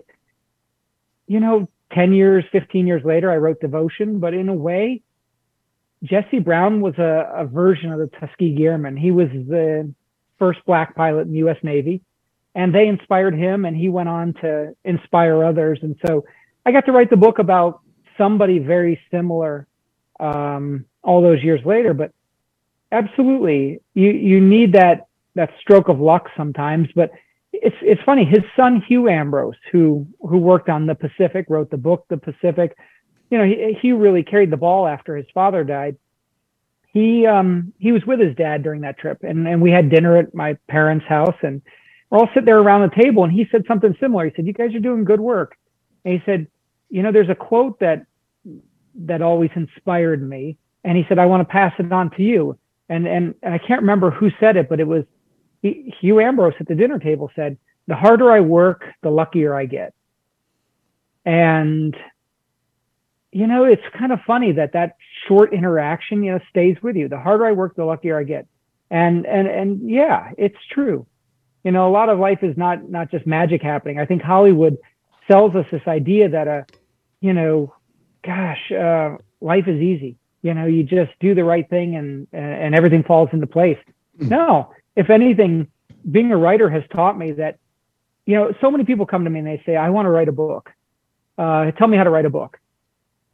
[1.27, 5.01] you know, 10 years, 15 years later, I wrote Devotion, but in a way,
[6.03, 8.95] Jesse Brown was a, a version of the Tuskegee Airmen.
[8.95, 9.93] He was the
[10.38, 11.57] first black pilot in the U.S.
[11.63, 12.01] Navy
[12.55, 16.23] and they inspired him and he went on to inspire others and so
[16.65, 17.81] i got to write the book about
[18.17, 19.67] somebody very similar
[20.19, 22.12] um, all those years later but
[22.91, 27.12] absolutely you you need that that stroke of luck sometimes but
[27.53, 31.77] it's it's funny his son hugh ambrose who who worked on the pacific wrote the
[31.77, 32.75] book the pacific
[33.29, 35.95] you know he, he really carried the ball after his father died
[36.87, 40.17] he um he was with his dad during that trip and and we had dinner
[40.17, 41.61] at my parents house and
[42.09, 44.25] we're all sitting there around the table and he said something similar.
[44.25, 45.57] He said, you guys are doing good work.
[46.03, 46.47] And he said,
[46.89, 48.05] you know, there's a quote that,
[48.95, 50.57] that always inspired me.
[50.83, 52.57] And he said, I want to pass it on to you.
[52.87, 55.03] And, and, and I can't remember who said it, but it was
[55.61, 59.65] he, Hugh Ambrose at the dinner table said, the harder I work, the luckier I
[59.65, 59.93] get.
[61.25, 61.95] And,
[63.31, 64.95] you know, it's kind of funny that that
[65.27, 67.07] short interaction, you know, stays with you.
[67.07, 68.47] The harder I work, the luckier I get.
[68.89, 71.05] And, and, and yeah, it's true
[71.63, 73.99] you know, a lot of life is not not just magic happening.
[73.99, 74.77] I think Hollywood
[75.27, 76.63] sells us this idea that a, uh,
[77.21, 77.73] you know,
[78.23, 80.17] gosh, uh, life is easy.
[80.41, 83.77] You know, you just do the right thing and and everything falls into place.
[84.19, 84.29] Mm.
[84.29, 85.67] No, if anything,
[86.09, 87.59] being a writer has taught me that,
[88.25, 90.29] you know, so many people come to me and they say, I want to write
[90.29, 90.69] a book.
[91.37, 92.57] Uh, tell me how to write a book.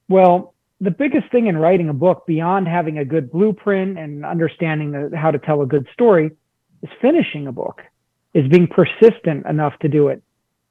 [0.08, 4.91] Well, the biggest thing in writing a book, beyond having a good blueprint and understanding
[4.91, 6.32] the, how to tell a good story,
[6.84, 7.82] is finishing a book
[8.36, 10.22] is being persistent enough to do it.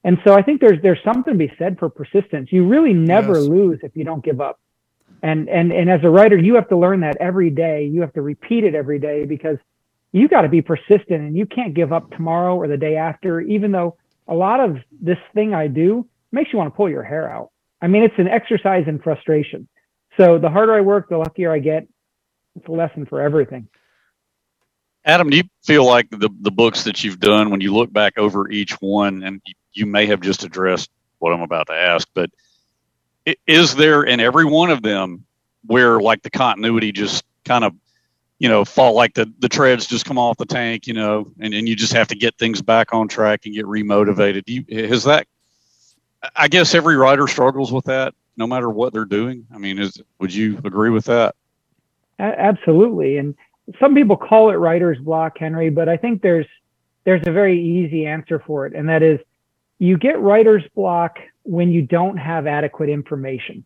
[0.04, 2.52] And so I think there's there's something to be said for persistence.
[2.52, 3.48] You really never yes.
[3.48, 4.60] lose if you don't give up.
[5.22, 7.86] And and and as a writer, you have to learn that every day.
[7.86, 9.56] You have to repeat it every day because
[10.12, 13.40] you got to be persistent and you can't give up tomorrow or the day after,
[13.40, 13.96] even though
[14.28, 17.50] a lot of this thing I do makes you want to pull your hair out.
[17.80, 19.68] I mean, it's an exercise in frustration.
[20.16, 21.86] So the harder I work, the luckier I get.
[22.56, 23.68] It's a lesson for everything.
[25.04, 28.16] Adam, do you feel like the, the books that you've done, when you look back
[28.16, 32.30] over each one, and you may have just addressed what I'm about to ask, but
[33.46, 35.24] is there in every one of them
[35.66, 37.74] where like the continuity just kind of,
[38.38, 41.54] you know, fall like the, the treads just come off the tank, you know, and,
[41.54, 44.44] and you just have to get things back on track and get remotivated?
[44.44, 45.26] Do you, has that,
[46.36, 49.46] I guess every writer struggles with that no matter what they're doing.
[49.54, 51.36] I mean, is, would you agree with that?
[52.18, 53.18] Absolutely.
[53.18, 53.34] And,
[53.80, 56.46] some people call it writer's block, Henry, but I think there's
[57.04, 59.20] there's a very easy answer for it, and that is
[59.78, 63.64] you get writer's block when you don't have adequate information.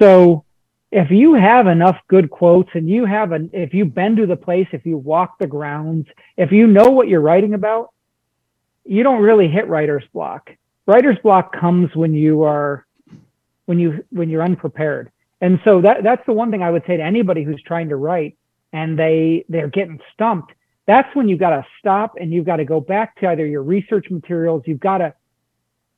[0.00, 0.44] So
[0.90, 4.36] if you have enough good quotes and you have an if you've been to the
[4.36, 7.90] place, if you walk the grounds, if you know what you're writing about,
[8.84, 10.50] you don't really hit writer's block.
[10.92, 12.86] Writer's block comes when you are
[13.66, 15.10] when you when you're unprepared.
[15.40, 17.96] And so that that's the one thing I would say to anybody who's trying to
[17.96, 18.36] write
[18.74, 20.52] and they they're getting stumped.
[20.86, 23.62] That's when you've got to stop and you've got to go back to either your
[23.62, 24.64] research materials.
[24.66, 25.14] You've got to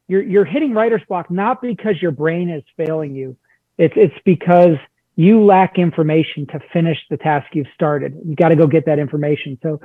[0.09, 3.37] you're you're hitting writer's block not because your brain is failing you.
[3.79, 4.77] It's it's because
[5.17, 8.17] you lack information to finish the task you've started.
[8.27, 9.59] You got to go get that information.
[9.63, 9.81] So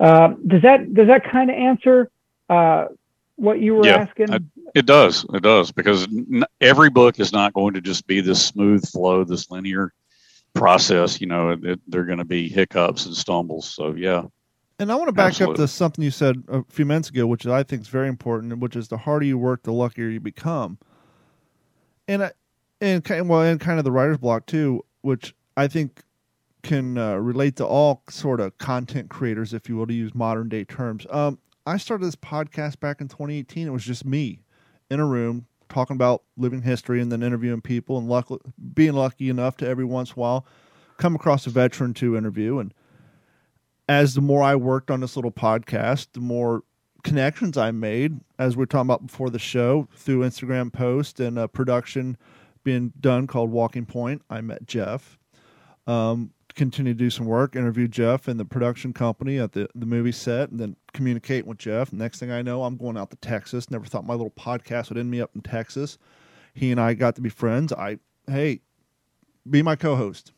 [0.00, 2.10] uh, does that does that kind of answer?
[2.50, 2.86] Uh,
[3.40, 4.32] what you were yeah, asking?
[4.32, 4.38] I,
[4.74, 5.24] it does.
[5.32, 6.06] It does because
[6.60, 9.92] every book is not going to just be this smooth flow, this linear
[10.54, 13.68] process, you know, it, they're going to be hiccups and stumbles.
[13.68, 14.24] So, yeah.
[14.78, 15.54] And I want to back Absolutely.
[15.54, 18.58] up to something you said a few minutes ago, which I think is very important,
[18.58, 20.78] which is the harder you work, the luckier you become.
[22.08, 22.32] And I,
[22.80, 26.02] and kind well, and kind of the writer's block too, which I think
[26.62, 30.48] can uh, relate to all sort of content creators, if you will, to use modern
[30.48, 31.06] day terms.
[31.10, 33.66] Um, I started this podcast back in 2018.
[33.66, 34.40] It was just me
[34.90, 38.28] in a room talking about living history and then interviewing people and luck,
[38.74, 40.46] being lucky enough to every once in a while
[40.98, 42.58] come across a veteran to interview.
[42.58, 42.74] And
[43.88, 46.62] as the more I worked on this little podcast, the more
[47.02, 51.38] connections I made, as we are talking about before the show, through Instagram post and
[51.38, 52.16] a production
[52.62, 54.22] being done called Walking Point.
[54.28, 55.18] I met Jeff.
[55.86, 59.86] Um, continue to do some work, interview Jeff and the production company at the, the
[59.86, 61.92] movie set, and then communicate with Jeff.
[61.92, 63.70] Next thing I know, I'm going out to Texas.
[63.70, 65.98] Never thought my little podcast would end me up in Texas.
[66.54, 67.72] He and I got to be friends.
[67.72, 68.60] I, hey,
[69.48, 70.32] be my co host.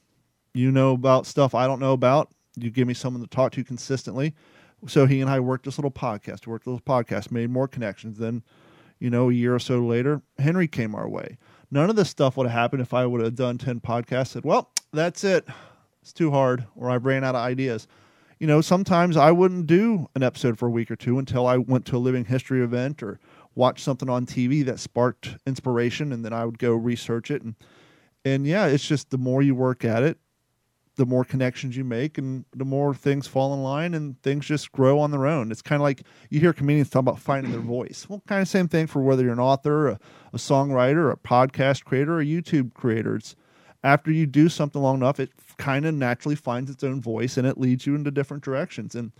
[0.55, 2.31] You know about stuff I don't know about.
[2.57, 4.35] You give me someone to talk to consistently.
[4.87, 8.19] So he and I worked this little podcast, worked this podcast, made more connections.
[8.19, 8.43] Then,
[8.99, 11.39] you know, a year or so later, Henry came our way.
[11.71, 14.45] None of this stuff would have happened if I would have done 10 podcasts, said,
[14.45, 15.47] well, that's it
[16.03, 17.87] it's too hard, or I've ran out of ideas.
[18.39, 21.57] You know, sometimes I wouldn't do an episode for a week or two until I
[21.57, 23.21] went to a living history event or
[23.55, 27.43] watched something on TV that sparked inspiration, and then I would go research it.
[27.43, 27.55] And
[28.25, 30.19] and yeah, it's just the more you work at it,
[30.97, 34.73] the more connections you make, and the more things fall in line, and things just
[34.73, 35.53] grow on their own.
[35.53, 38.07] It's kind of like you hear comedians talk about finding their voice.
[38.09, 40.01] Well, kind of same thing for whether you're an author, a,
[40.33, 43.15] a songwriter, a podcast creator, or a YouTube creator.
[43.17, 43.37] It's
[43.85, 45.31] after you do something long enough, it
[45.63, 48.97] kind of naturally finds its own voice and it leads you into different directions.
[48.97, 49.13] And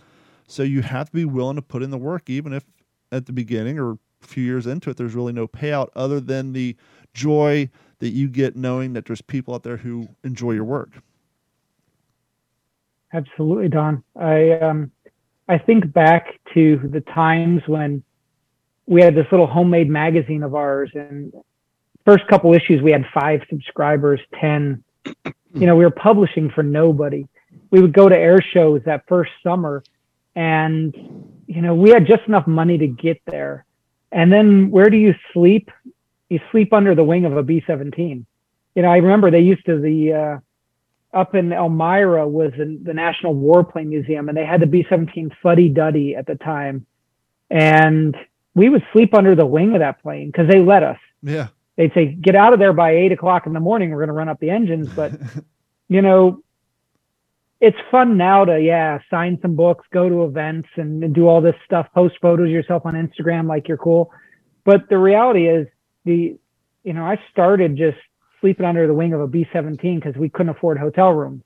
[0.45, 2.65] so you have to be willing to put in the work, even if
[3.13, 6.51] at the beginning or a few years into it, there's really no payout other than
[6.51, 6.75] the
[7.13, 10.89] joy that you get knowing that there's people out there who enjoy your work.
[13.13, 14.03] Absolutely, Don.
[14.19, 14.91] I um,
[15.47, 18.03] I think back to the times when
[18.85, 21.31] we had this little homemade magazine of ours, and
[22.03, 24.83] first couple issues we had five subscribers, ten.
[25.55, 27.27] You know, we were publishing for nobody.
[27.69, 29.83] We would go to air shows that first summer,
[30.35, 30.95] and
[31.45, 33.65] you know, we had just enough money to get there.
[34.11, 35.69] And then where do you sleep?
[36.29, 38.25] You sleep under the wing of a B seventeen.
[38.73, 42.93] You know, I remember they used to the uh, up in Elmira was in the
[42.93, 46.87] National Warplane Museum, and they had the B seventeen Fuddy Duddy at the time,
[47.51, 48.17] and
[48.55, 50.97] we would sleep under the wing of that plane because they let us.
[51.21, 53.89] Yeah they'd say, get out of there by eight o'clock in the morning.
[53.89, 54.89] We're going to run up the engines.
[54.89, 55.13] But,
[55.89, 56.43] you know,
[57.59, 61.41] it's fun now to, yeah, sign some books, go to events and, and do all
[61.41, 64.11] this stuff, post photos yourself on Instagram like you're cool.
[64.65, 65.67] But the reality is
[66.05, 66.37] the,
[66.83, 67.97] you know, I started just
[68.41, 71.43] sleeping under the wing of a B 17 because we couldn't afford hotel rooms.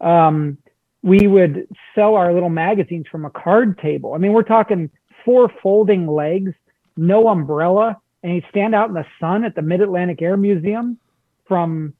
[0.00, 0.58] Um,
[1.02, 4.14] we would sell our little magazines from a card table.
[4.14, 4.90] I mean, we're talking
[5.24, 6.52] four folding legs,
[6.96, 10.98] no umbrella, and he'd stand out in the sun at the Mid Atlantic Air Museum
[11.46, 11.92] from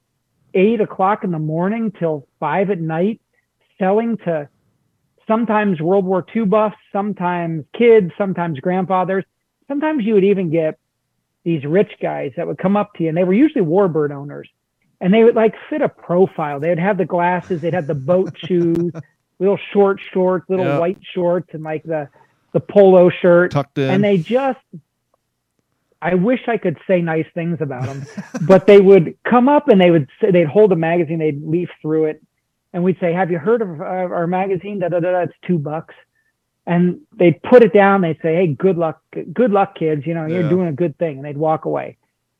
[0.55, 3.21] eight o'clock in the morning till five at night,
[3.77, 4.49] selling to
[5.27, 9.23] sometimes World War II buffs, sometimes kids, sometimes grandfathers.
[9.67, 10.79] Sometimes you would even get
[11.43, 14.49] these rich guys that would come up to you, and they were usually warbird owners,
[14.99, 16.59] and they would like fit a profile.
[16.59, 18.91] They would have the glasses, they'd have the boat shoes,
[19.37, 20.79] little short shorts, little yep.
[20.79, 22.09] white shorts, and like the
[22.53, 24.59] the polo shirt tucked in, and they just
[26.05, 28.05] I wish I could say nice things about them,
[28.47, 31.69] but they would come up and they would say, they'd hold a magazine, they'd leaf
[31.81, 32.21] through it,
[32.73, 35.21] and we'd say, "Have you heard of uh, our magazine?" Da da da.
[35.21, 35.95] It's two bucks,
[36.67, 38.01] and they'd put it down.
[38.01, 39.01] They'd say, "Hey, good luck,
[39.33, 40.05] good luck, kids.
[40.05, 41.97] You know, you're doing a good thing," and they'd walk away.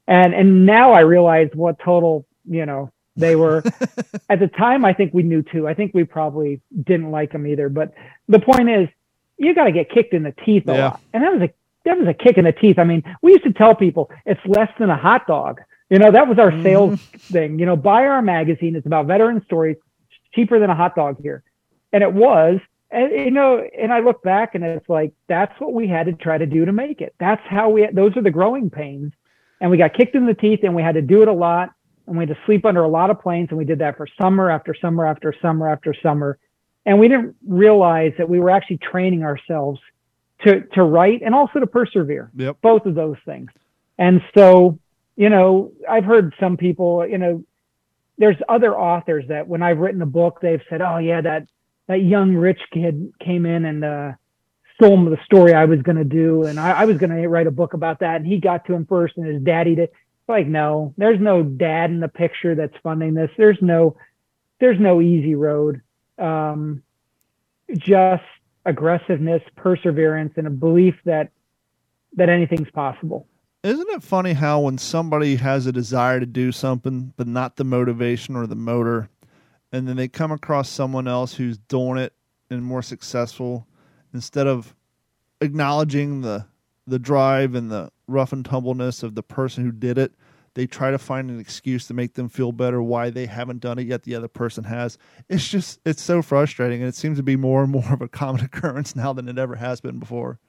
[0.08, 3.64] And and now I realize what total you know they were.
[4.30, 5.68] At the time, I think we knew too.
[5.68, 7.68] I think we probably didn't like them either.
[7.70, 7.96] But
[8.28, 8.90] the point is,
[9.38, 10.86] you got to get kicked in the teeth a yeah.
[10.90, 11.54] lot, and that was a
[11.86, 12.78] that was a kick in the teeth.
[12.78, 15.62] I mean, we used to tell people it's less than a hot dog.
[15.90, 16.64] You know, that was our mm-hmm.
[16.64, 17.60] sales thing.
[17.60, 18.76] You know, buy our magazine.
[18.76, 19.78] It's about veteran stories,
[20.34, 21.44] cheaper than a hot dog here.
[21.94, 22.60] And it was.
[22.92, 26.14] And, you know, and I look back and it's like, that's what we had to
[26.14, 27.14] try to do to make it.
[27.20, 29.12] That's how we, those are the growing pains.
[29.62, 31.72] And we got kicked in the teeth and we had to do it a lot.
[32.08, 33.50] And we had to sleep under a lot of planes.
[33.50, 36.38] And we did that for summer after summer after summer after summer.
[36.86, 39.80] And we didn't realize that we were actually training ourselves
[40.46, 42.32] to to write and also to persevere.
[42.36, 42.58] Yep.
[42.62, 43.52] Both of those things.
[43.98, 44.80] And so,
[45.16, 47.44] you know, I've heard some people, you know,
[48.18, 51.48] there's other authors that when I've written a book, they've said, "Oh yeah, that
[51.88, 54.12] that young rich kid came in and uh,
[54.76, 57.48] stole the story I was going to do, and I, I was going to write
[57.48, 60.30] a book about that, and he got to him first, and his daddy did." It's
[60.30, 63.30] Like, no, there's no dad in the picture that's funding this.
[63.38, 63.96] There's no,
[64.60, 65.82] there's no easy road.
[66.18, 66.82] Um,
[67.78, 68.24] just
[68.66, 71.30] aggressiveness, perseverance, and a belief that
[72.18, 73.28] that anything's possible.
[73.64, 77.64] Isn't it funny how when somebody has a desire to do something but not the
[77.64, 79.10] motivation or the motor,
[79.72, 82.14] and then they come across someone else who's doing it
[82.50, 83.68] and more successful
[84.14, 84.76] instead of
[85.42, 86.46] acknowledging the
[86.88, 90.14] the drive and the rough and tumbleness of the person who did it
[90.56, 93.78] they try to find an excuse to make them feel better why they haven't done
[93.78, 94.98] it yet the other person has
[95.30, 98.08] it's just it's so frustrating and it seems to be more and more of a
[98.08, 100.40] common occurrence now than it ever has been before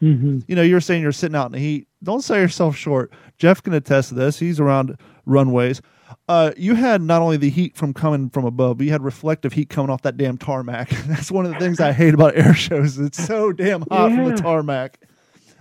[0.00, 0.38] mm-hmm.
[0.48, 3.62] you know you're saying you're sitting out in the heat don't sell yourself short jeff
[3.62, 4.96] can attest to this he's around
[5.26, 5.82] runways
[6.28, 9.52] uh, you had not only the heat from coming from above, but you had reflective
[9.52, 10.90] heat coming off that damn tarmac.
[11.06, 12.98] That's one of the things I hate about air shows.
[12.98, 14.16] It's so damn hot yeah.
[14.16, 14.98] from the tarmac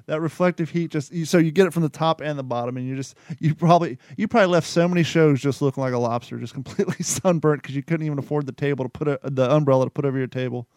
[0.09, 2.77] that reflective heat just you, so you get it from the top and the bottom
[2.77, 5.97] and you just you probably you probably left so many shows just looking like a
[5.97, 9.49] lobster just completely sunburnt because you couldn't even afford the table to put a, the
[9.51, 10.67] umbrella to put over your table.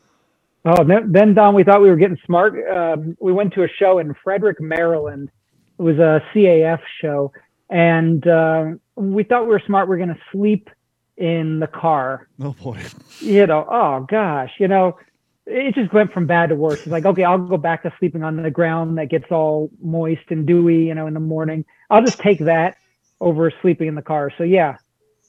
[0.64, 2.54] Oh then don we thought we were getting smart.
[2.70, 5.30] Um, we went to a show in frederick maryland.
[5.78, 7.32] It was a caf show
[7.70, 8.66] and uh,
[8.96, 9.88] we thought we were smart.
[9.88, 10.68] We are going to sleep
[11.16, 12.28] in the car.
[12.40, 12.80] Oh boy.
[13.20, 14.98] You know oh gosh you know
[15.46, 16.80] it just went from bad to worse.
[16.80, 20.22] It's like, okay, I'll go back to sleeping on the ground that gets all moist
[20.28, 21.64] and dewy, you know, in the morning.
[21.90, 22.76] I'll just take that
[23.20, 24.30] over sleeping in the car.
[24.36, 24.76] So yeah,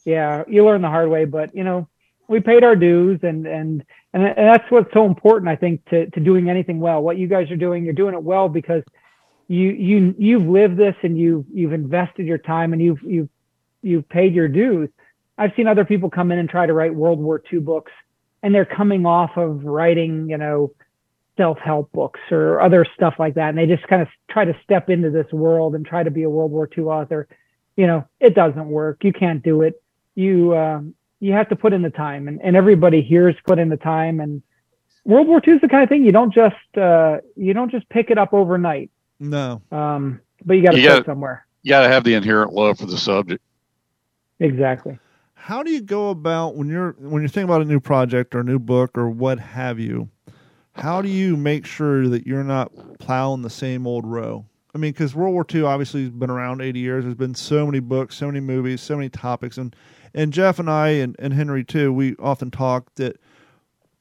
[0.05, 1.87] yeah, you learn the hard way, but you know,
[2.27, 3.83] we paid our dues and, and,
[4.13, 7.01] and, that's what's so important, I think, to, to doing anything well.
[7.01, 8.83] What you guys are doing, you're doing it well because
[9.47, 13.29] you, you, you've lived this and you, you've invested your time and you've, you've,
[13.81, 14.89] you've paid your dues.
[15.37, 17.91] I've seen other people come in and try to write World War II books
[18.43, 20.73] and they're coming off of writing, you know,
[21.37, 23.49] self-help books or other stuff like that.
[23.49, 26.23] And they just kind of try to step into this world and try to be
[26.23, 27.27] a World War II author.
[27.77, 29.03] You know, it doesn't work.
[29.03, 29.81] You can't do it.
[30.13, 33.69] You, um, you have to put in the time and, and everybody here's put in
[33.69, 34.43] the time and
[35.05, 37.87] World War II is the kind of thing you don't just, uh, you don't just
[37.89, 38.91] pick it up overnight.
[39.19, 39.61] No.
[39.71, 41.47] Um, but you got to start somewhere.
[41.63, 43.41] You got to have the inherent love for the subject.
[44.39, 44.99] Exactly
[45.43, 48.39] how do you go about when you're when you're thinking about a new project or
[48.39, 50.07] a new book or what have you
[50.73, 54.45] how do you make sure that you're not plowing the same old row?
[54.73, 57.03] I mean because world war ii obviously has been around 80 years.
[57.03, 59.57] There's been so many books so many movies so many topics.
[59.57, 59.75] And
[60.13, 63.17] and jeff and i and, and henry too we often talk that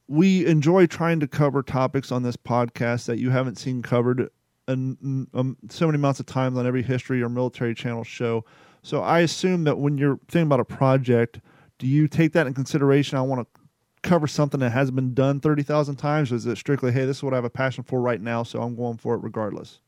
[0.07, 4.29] we enjoy trying to cover topics on this podcast that you haven't seen covered
[4.69, 8.45] and um, so many amounts of times on every history or military channel show
[8.83, 11.41] so I assume that when you're thinking about a project,
[11.79, 13.19] do you take that in consideration?
[13.19, 13.61] I want to
[14.03, 16.33] cover something that hasn't been done 30,000 times?
[16.33, 18.43] Or is it strictly, hey, this is what I have a passion for right now,
[18.43, 19.79] so I'm going for it regardless?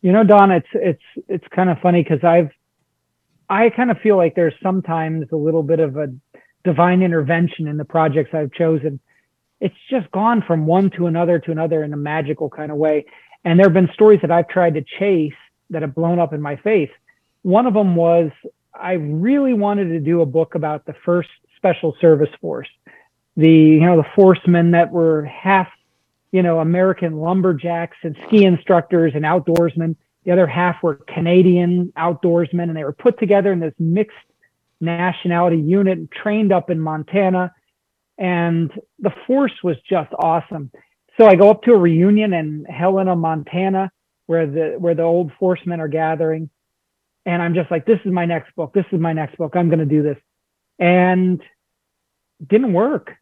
[0.00, 2.50] You know, Don, it's it's it's kind of funny because I've
[3.48, 6.08] I kind of feel like there's sometimes a little bit of a
[6.64, 8.98] divine intervention in the projects I've chosen.
[9.60, 13.04] It's just gone from one to another to another in a magical kind of way.
[13.44, 15.32] And there have been stories that I've tried to chase
[15.72, 16.90] that have blown up in my face.
[17.42, 18.30] One of them was
[18.74, 22.68] I really wanted to do a book about the first special service force,
[23.36, 25.68] the you know the forcemen that were half
[26.30, 29.96] you know American lumberjacks and ski instructors and outdoorsmen.
[30.24, 34.16] The other half were Canadian outdoorsmen, and they were put together in this mixed
[34.80, 37.52] nationality unit, trained up in Montana,
[38.18, 38.70] and
[39.00, 40.70] the force was just awesome.
[41.18, 43.90] So I go up to a reunion in Helena, Montana,
[44.32, 46.48] where the where the old forcemen are gathering.
[47.26, 48.72] And i'm just like this is my next book.
[48.72, 49.52] This is my next book.
[49.54, 50.16] I'm going to do this.
[50.78, 51.40] And
[52.44, 53.12] didn't work.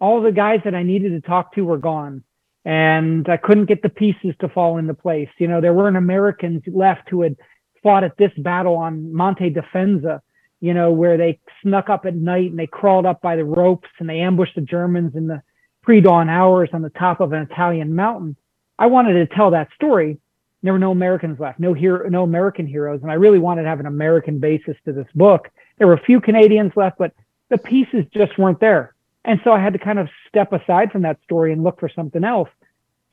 [0.00, 2.24] All the guys that i needed to talk to were gone.
[2.64, 5.28] And i couldn't get the pieces to fall into place.
[5.38, 7.36] You know there weren't americans left who had
[7.82, 10.20] fought at this battle on monte Difensa
[10.60, 13.90] you know where they snuck up at night and they crawled up by the ropes
[13.98, 15.42] and they ambushed the germans in the
[15.82, 18.36] pre-dawn hours on the top of an italian mountain.
[18.78, 20.18] I wanted to tell that story
[20.66, 23.68] there were no Americans left, no hero, no American heroes, and I really wanted to
[23.68, 25.48] have an American basis to this book.
[25.78, 27.12] There were a few Canadians left, but
[27.48, 28.94] the pieces just weren't there,
[29.24, 31.88] and so I had to kind of step aside from that story and look for
[31.88, 32.48] something else.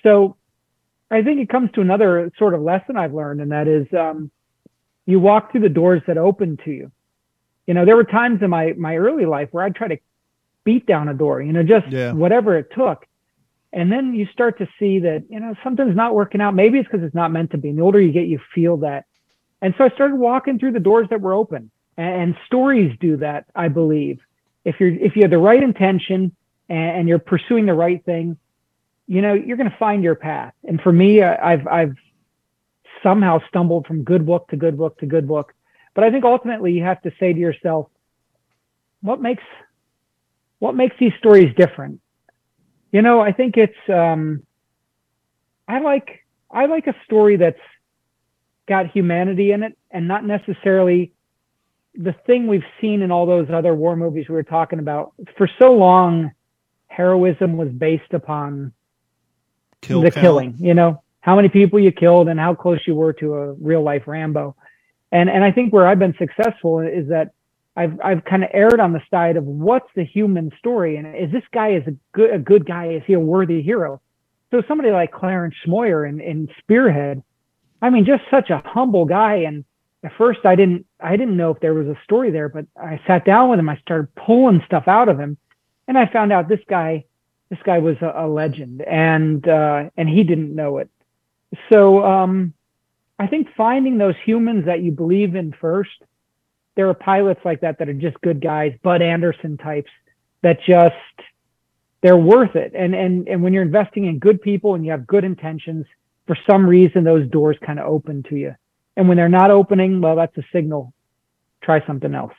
[0.01, 0.35] So
[1.11, 4.31] I think it comes to another sort of lesson I've learned, and that is um,
[5.05, 6.91] you walk through the doors that open to you.
[7.67, 9.97] You know, there were times in my my early life where I'd try to
[10.63, 12.11] beat down a door, you know, just yeah.
[12.13, 13.05] whatever it took.
[13.73, 16.53] And then you start to see that, you know, something's not working out.
[16.53, 17.69] Maybe it's because it's not meant to be.
[17.69, 19.05] And the older you get, you feel that.
[19.63, 21.71] And so I started walking through the doors that were open.
[21.97, 24.19] And, and stories do that, I believe.
[24.63, 26.35] If you're if you have the right intention
[26.69, 28.37] and, and you're pursuing the right thing,
[29.07, 30.53] you know, you're going to find your path.
[30.63, 31.95] And for me, I've I've
[33.01, 35.53] somehow stumbled from good book to good book to good book.
[35.95, 37.89] But I think ultimately you have to say to yourself,
[39.01, 39.43] what makes
[40.59, 41.99] what makes these stories different?
[42.93, 44.43] You know, I think it's um,
[45.67, 47.59] I like I like a story that's
[48.67, 51.11] got humanity in it and not necessarily
[51.95, 55.49] the thing we've seen in all those other war movies we were talking about for
[55.59, 56.31] so long,
[56.87, 58.71] heroism was based upon
[59.81, 60.21] Kill the count.
[60.21, 60.55] killing.
[60.59, 63.81] You know how many people you killed and how close you were to a real
[63.81, 64.55] life Rambo.
[65.11, 67.31] And and I think where I've been successful is that
[67.75, 71.31] I've I've kind of erred on the side of what's the human story and is
[71.31, 74.01] this guy is a good a good guy is he a worthy hero?
[74.53, 77.23] So somebody like Clarence Smoyer in, in Spearhead,
[77.81, 79.37] I mean, just such a humble guy.
[79.47, 79.65] And
[80.03, 83.01] at first, I didn't I didn't know if there was a story there, but I
[83.07, 83.67] sat down with him.
[83.67, 85.37] I started pulling stuff out of him,
[85.87, 87.05] and I found out this guy
[87.49, 90.89] this guy was a, a legend, and uh, and he didn't know it.
[91.71, 92.53] So um,
[93.17, 96.03] I think finding those humans that you believe in first.
[96.75, 99.91] There are pilots like that that are just good guys, Bud Anderson types
[100.41, 100.95] that just
[102.01, 102.73] they're worth it.
[102.75, 105.85] And and and when you're investing in good people and you have good intentions,
[106.27, 108.55] for some reason those doors kind of open to you.
[108.95, 110.93] And when they're not opening, well, that's a signal.
[111.61, 112.33] Try something else.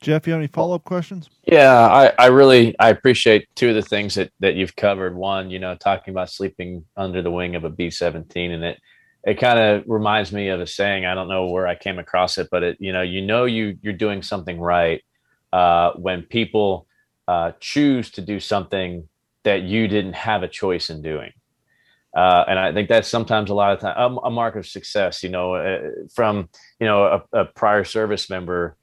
[0.00, 1.28] Jeff, you have any follow up questions?
[1.44, 5.14] Yeah, I, I really I appreciate two of the things that that you've covered.
[5.14, 8.80] One, you know, talking about sleeping under the wing of a B seventeen, and it
[9.24, 11.04] it kind of reminds me of a saying.
[11.04, 13.78] I don't know where I came across it, but it you know you know you
[13.82, 15.02] you're doing something right
[15.52, 16.86] uh, when people
[17.28, 19.08] uh, choose to do something
[19.44, 21.32] that you didn't have a choice in doing.
[22.16, 25.22] Uh, and I think that's sometimes a lot of time a, a mark of success.
[25.22, 25.78] You know, uh,
[26.14, 26.48] from
[26.80, 28.76] you know a, a, prior service member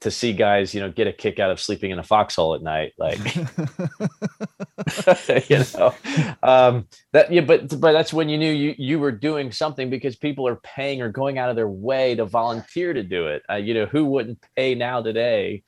[0.00, 2.62] to see guys, you know, get a kick out of sleeping in a foxhole at
[2.62, 3.18] night, like
[5.50, 5.94] you know,
[6.42, 7.42] um, that yeah.
[7.42, 11.02] But but that's when you knew you you were doing something because people are paying
[11.02, 13.42] or going out of their way to volunteer to do it.
[13.50, 15.62] Uh, you know, who wouldn't pay now today?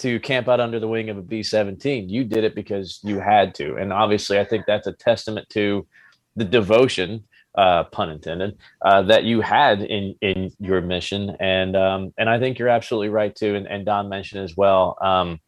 [0.00, 2.08] to camp out under the wing of a B 17.
[2.08, 3.76] You did it because you had to.
[3.76, 5.86] And obviously, I think that's a testament to
[6.36, 7.24] the devotion,
[7.54, 11.36] uh, pun intended, uh, that you had in, in your mission.
[11.40, 13.54] And, um, and I think you're absolutely right, too.
[13.54, 14.96] And, and Don mentioned as well.
[15.00, 15.40] Um,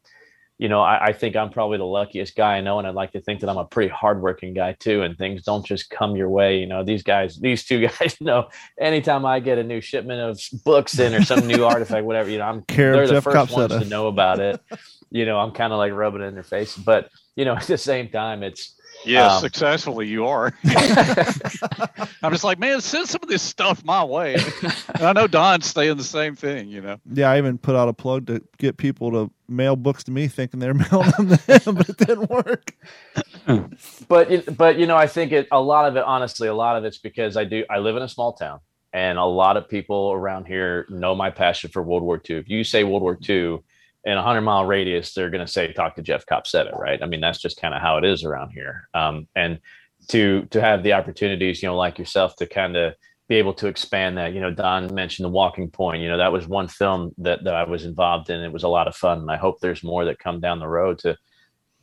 [0.59, 3.11] you know, I, I, think I'm probably the luckiest guy I know, and I'd like
[3.13, 5.01] to think that I'm a pretty hardworking guy too.
[5.01, 6.59] And things don't just come your way.
[6.59, 8.49] You know, these guys, these two guys know.
[8.79, 12.37] Anytime I get a new shipment of books in or some new artifact, whatever, you
[12.37, 14.61] know, I'm Care they're the Jeff first ones to know about it.
[15.09, 17.63] You know, I'm kind of like rubbing it in their face, but you know, at
[17.63, 18.75] the same time, it's
[19.05, 20.53] Yes, um, successfully you are.
[22.23, 24.35] I'm just like, man, send some of this stuff my way.
[24.95, 26.99] And I know Don's saying the same thing, you know.
[27.11, 30.27] Yeah, I even put out a plug to get people to mail books to me,
[30.27, 32.75] thinking they're mailing them to him, but it didn't work.
[34.07, 36.85] but but you know, I think it a lot of it, honestly, a lot of
[36.85, 38.59] it's because I do I live in a small town,
[38.93, 42.37] and a lot of people around here know my passion for World War II.
[42.37, 43.59] If you say World War II
[44.05, 47.01] in a hundred mile radius, they're going to say, talk to Jeff Copsetta, right?
[47.01, 48.89] I mean, that's just kind of how it is around here.
[48.93, 49.59] Um, and
[50.09, 52.93] to, to have the opportunities, you know, like yourself to kind of
[53.29, 56.33] be able to expand that, you know, Don mentioned the walking point, you know, that
[56.33, 58.41] was one film that, that I was involved in.
[58.41, 59.19] It was a lot of fun.
[59.19, 61.17] And I hope there's more that come down the road to,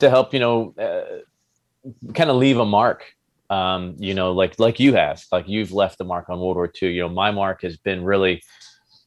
[0.00, 3.14] to help, you know, uh, kind of leave a mark
[3.50, 6.72] um, you know, like like you have, like you've left the mark on World War
[6.80, 6.92] II.
[6.92, 8.42] You know, my mark has been really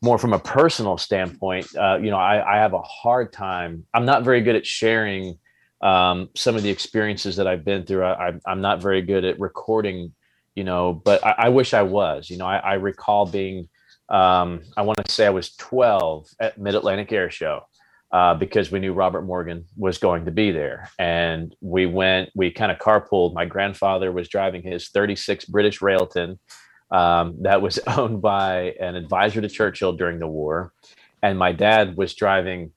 [0.04, 3.86] more from a personal standpoint, uh, you know, I, I, have a hard time.
[3.94, 5.40] I'm not very good at sharing
[5.82, 8.04] um, some of the experiences that I've been through.
[8.04, 10.14] I, am not very good at recording,
[10.56, 12.30] you know, but I, I wish I was.
[12.30, 13.70] You know, I, I recall being,
[14.10, 17.62] um, I want to say I was 12 at Mid Atlantic Air Show.
[18.12, 20.88] Uh, because we knew Robert Morgan was going to be there.
[21.00, 23.34] And we went, we kind of carpooled.
[23.34, 26.38] My grandfather was driving his 36 British Railton
[26.94, 30.72] um, that was owned by an advisor to Churchill during the war.
[31.22, 32.72] And my dad was driving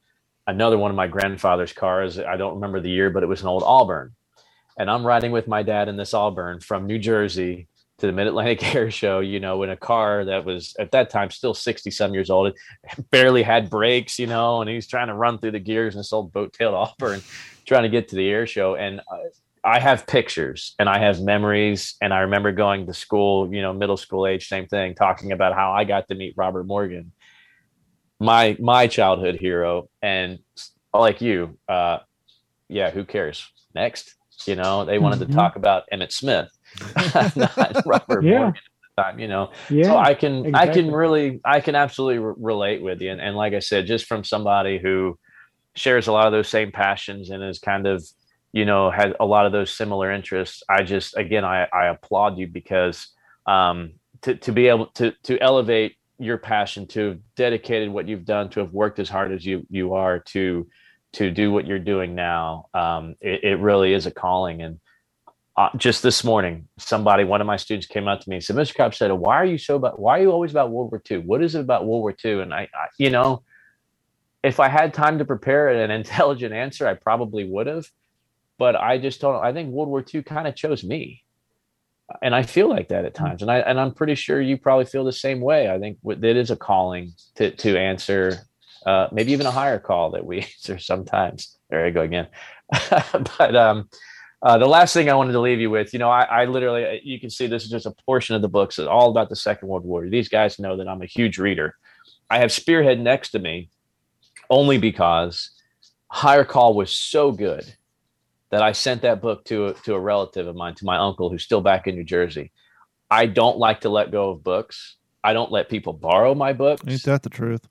[0.47, 2.19] another one of my grandfather's cars.
[2.19, 4.15] I don't remember the year, but it was an old Auburn.
[4.79, 8.27] And I'm riding with my dad in this Auburn from New Jersey to the Mid
[8.27, 11.91] Atlantic Air Show, you know, in a car that was at that time still 60
[11.91, 12.49] some years old.
[12.49, 12.57] It
[13.11, 16.13] barely had brakes, you know, and he's trying to run through the gears in this
[16.13, 17.23] old boat tailed Auburn
[17.67, 18.77] trying to get to the air show.
[18.77, 19.17] And uh,
[19.67, 23.73] I have pictures and I have memories, and I remember going to school, you know,
[23.73, 27.11] middle school age, same thing, talking about how I got to meet Robert Morgan,
[28.21, 30.39] my my childhood hero, and
[30.95, 31.99] like you, uh,
[32.69, 33.45] yeah, who cares?
[33.75, 34.15] Next,
[34.47, 35.33] you know, they wanted mm-hmm.
[35.33, 36.49] to talk about Emmitt Smith,
[37.37, 38.39] not Robert yeah.
[38.39, 38.61] Morgan
[38.97, 40.71] time you know yeah, so i can exactly.
[40.71, 43.85] i can really i can absolutely re- relate with you and, and like i said
[43.85, 45.19] just from somebody who
[45.75, 48.03] shares a lot of those same passions and is kind of
[48.57, 50.63] you know, has a lot of those similar interests.
[50.67, 53.09] I just, again, I, I applaud you because
[53.45, 53.93] um,
[54.23, 58.49] to, to be able to, to elevate your passion, to have dedicated what you've done,
[58.49, 60.67] to have worked as hard as you, you are to,
[61.13, 62.71] to do what you're doing now.
[62.73, 64.63] Um, it, it really is a calling.
[64.63, 64.81] And
[65.59, 68.57] uh, just this morning, somebody, one of my students came up to me and said,
[68.57, 68.75] Mr.
[68.75, 71.19] Cobb said, why are you so about, why are you always about World War II?
[71.19, 72.41] What is it about World War II?
[72.41, 73.43] And I, I, you know,
[74.43, 77.87] if I had time to prepare an intelligent answer, I probably would have,
[78.59, 81.23] but I just don't, I think World War II kind of chose me.
[82.23, 83.25] And I feel like that at hmm.
[83.25, 83.43] times.
[83.43, 85.71] And I, and I'm pretty sure you probably feel the same way.
[85.71, 88.47] I think that is a calling to, to answer,
[88.85, 91.59] uh, maybe even a higher call that we answer sometimes.
[91.71, 92.29] There I go again.
[93.39, 93.89] but, um,
[94.43, 96.85] uh, the last thing I wanted to leave you with, you know, I, I, literally,
[96.85, 98.79] uh, you can see this is just a portion of the books.
[98.79, 100.09] It's all about the Second World War.
[100.09, 101.75] These guys know that I'm a huge reader.
[102.29, 103.71] I have Spearhead next to me
[104.51, 105.51] only because
[106.09, 107.76] Higher Call was so good
[108.57, 111.45] that I sent that book to, to a relative of mine, to my uncle who's
[111.45, 112.53] still back in New Jersey.
[113.11, 114.97] I don't like to let go of books.
[115.23, 116.83] I don't let people borrow my books.
[116.87, 117.69] Ain't that the truth?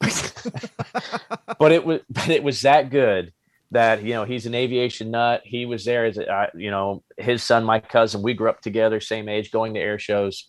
[1.58, 3.32] but it was, but it was that good
[3.72, 5.42] that you know he's an aviation nut.
[5.44, 8.22] He was there as a, you know his son, my cousin.
[8.22, 10.46] We grew up together, same age, going to air shows.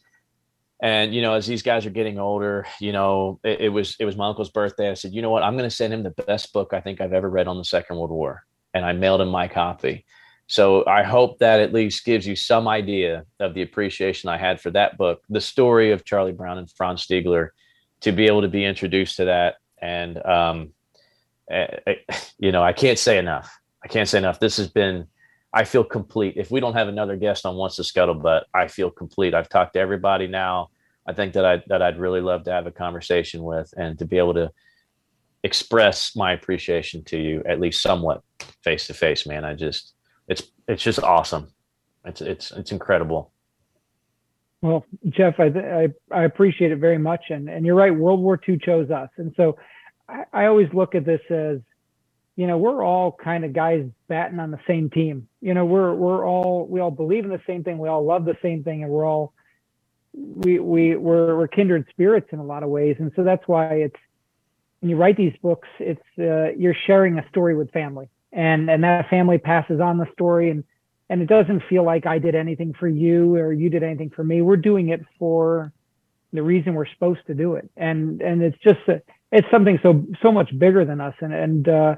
[0.84, 4.06] And you know, as these guys are getting older, you know, it, it was it
[4.06, 4.92] was my uncle's birthday.
[4.92, 7.02] I said, you know what, I'm going to send him the best book I think
[7.02, 8.44] I've ever read on the Second World War,
[8.74, 10.06] and I mailed him my copy.
[10.48, 14.60] So I hope that at least gives you some idea of the appreciation I had
[14.60, 17.50] for that book, the story of Charlie Brown and Franz Stigler,
[18.02, 20.74] to be able to be introduced to that and um,
[22.40, 23.60] you know, I can't say enough.
[23.84, 24.40] I can't say enough.
[24.40, 25.08] This has been,
[25.54, 26.36] I feel complete.
[26.38, 29.34] If we don't have another guest on What's the Scuttlebutt, I feel complete.
[29.34, 30.70] I've talked to everybody now.
[31.06, 34.06] I think that I that I'd really love to have a conversation with and to
[34.06, 34.52] be able to
[35.44, 38.24] express my appreciation to you at least somewhat
[38.64, 39.44] face to face, man.
[39.44, 39.94] I just
[40.28, 41.52] it's it's just awesome.
[42.06, 43.32] It's it's it's incredible.
[44.62, 47.94] Well, Jeff, I, I, I appreciate it very much, and and you're right.
[47.94, 49.58] World War II chose us, and so
[50.08, 51.60] I, I always look at this as,
[52.38, 55.28] you know, we're all kind of guys batting on the same team.
[55.42, 58.24] You know, we're we're all we all believe in the same thing, we all love
[58.24, 59.34] the same thing, and we're all
[60.14, 62.96] we we we're we're kindred spirits in a lot of ways.
[63.00, 64.00] And so that's why it's
[64.84, 68.84] when you write these books, it's uh, you're sharing a story with family, and and
[68.84, 70.66] that family passes on the story, and
[71.10, 74.26] and it doesn't feel like I did anything for you or you did anything for
[74.26, 74.42] me.
[74.42, 75.72] We're doing it for
[76.34, 80.06] the reason we're supposed to do it, and and it's just a, it's something so
[80.22, 81.16] so much bigger than us.
[81.22, 81.96] And and uh,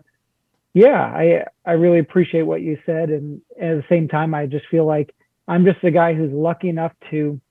[0.76, 3.10] yeah i i really appreciate what you said.
[3.10, 5.16] And at the same time i just feel like
[5.48, 7.42] i'm just a guy who's lucky enough to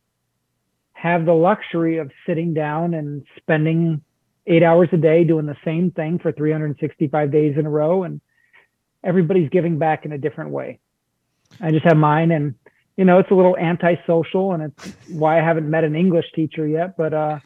[0.93, 4.01] have the luxury of sitting down and spending
[4.47, 8.21] eight hours a day doing the same thing for 365 days in a row and
[9.03, 10.79] everybody's giving back in a different way.
[11.61, 12.55] I just have mine and
[12.97, 16.67] you know it's a little antisocial and it's why i haven't met an english teacher
[16.67, 17.39] yet but uh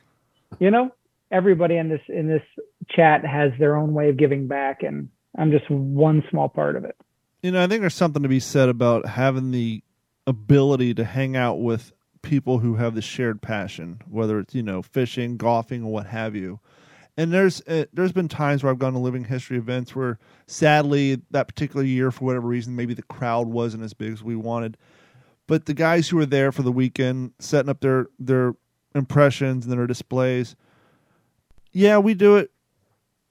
[0.59, 0.91] you know
[1.31, 2.43] everybody in this in this
[2.89, 6.85] chat has their own way of giving back and i'm just one small part of
[6.85, 6.97] it.
[7.43, 9.83] You know i think there's something to be said about having the
[10.27, 11.93] ability to hang out with
[12.23, 16.35] people who have the shared passion whether it's you know fishing golfing or what have
[16.35, 16.61] you
[17.19, 21.21] and there's uh, there's been times where I've gone to living history events where sadly
[21.31, 24.79] that particular year for whatever reason maybe the crowd wasn't as big as we wanted
[25.47, 28.55] but the guys who were there for the weekend setting up their their
[28.95, 30.57] impressions and their displays
[31.73, 32.51] yeah, we do it.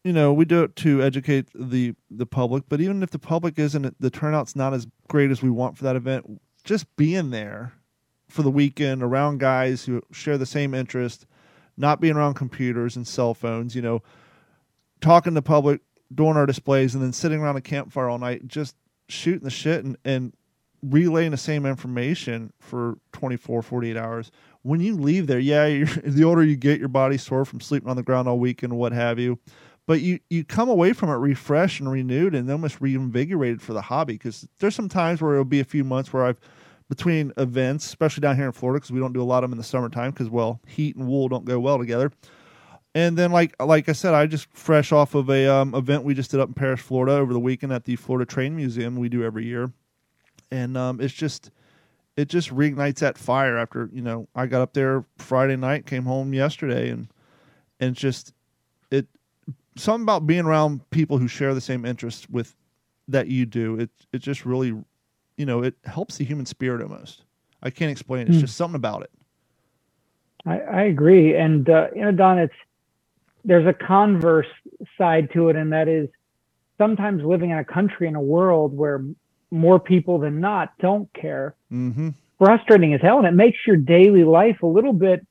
[0.04, 2.64] You know, we do it to educate the the public.
[2.70, 5.84] But even if the public isn't, the turnout's not as great as we want for
[5.84, 6.40] that event.
[6.64, 7.74] Just being there
[8.30, 11.26] for the weekend around guys who share the same interest,
[11.78, 13.76] not being around computers and cell phones.
[13.76, 14.04] You know,
[15.02, 15.82] talking to public,
[16.14, 18.76] doing our displays, and then sitting around a campfire all night, just
[19.08, 20.34] shooting the shit and, and
[20.84, 24.32] relaying the same information for 24, 48 hours
[24.68, 25.68] when you leave there, yeah,
[26.04, 28.78] the older you get, your body's sore from sleeping on the ground all week and
[28.78, 29.40] what have you.
[29.86, 33.82] But you, you come away from it refreshed and renewed and almost reinvigorated for the
[33.82, 36.42] hobby because there's some times where it'll be a few months where I've
[36.90, 39.54] between events, especially down here in Florida, because we don't do a lot of them
[39.54, 42.12] in the summertime because well, heat and wool don't go well together.
[42.96, 46.14] And then, like like I said, I just fresh off of a um, event we
[46.14, 48.96] just did up in Parrish, Florida, over the weekend at the Florida Train Museum.
[48.96, 49.72] We do every year,
[50.50, 51.52] and um, it's just
[52.16, 56.06] it just reignites that fire after you know I got up there Friday night, came
[56.06, 57.08] home yesterday, and
[57.80, 58.34] and just
[58.90, 59.06] it
[59.76, 62.56] something about being around people who share the same interests with
[63.08, 63.80] that you do.
[63.80, 64.74] It it just really
[65.38, 67.24] you know it helps the human spirit almost.
[67.64, 68.30] I can't explain it.
[68.30, 68.42] It's mm.
[68.42, 69.12] just something about it.
[70.46, 72.54] I, I agree, and uh, you know, Don, it's
[73.46, 74.48] there's a converse
[74.98, 76.10] side to it, and that is
[76.78, 79.04] sometimes living in a country in a world where
[79.52, 81.56] more people than not don't care.
[81.72, 82.10] Mm-hmm.
[82.38, 85.26] Frustrating as hell, and it makes your daily life a little bit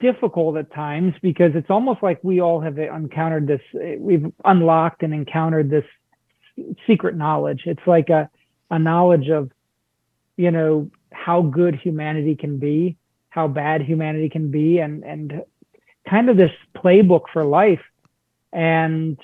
[0.00, 3.60] difficult at times because it's almost like we all have encountered this.
[3.98, 5.84] We've unlocked and encountered this
[6.86, 7.62] secret knowledge.
[7.66, 8.30] It's like a
[8.70, 9.50] a knowledge of
[10.40, 12.96] you know, how good humanity can be,
[13.28, 15.42] how bad humanity can be, and and
[16.08, 17.82] kind of this playbook for life.
[18.50, 19.18] And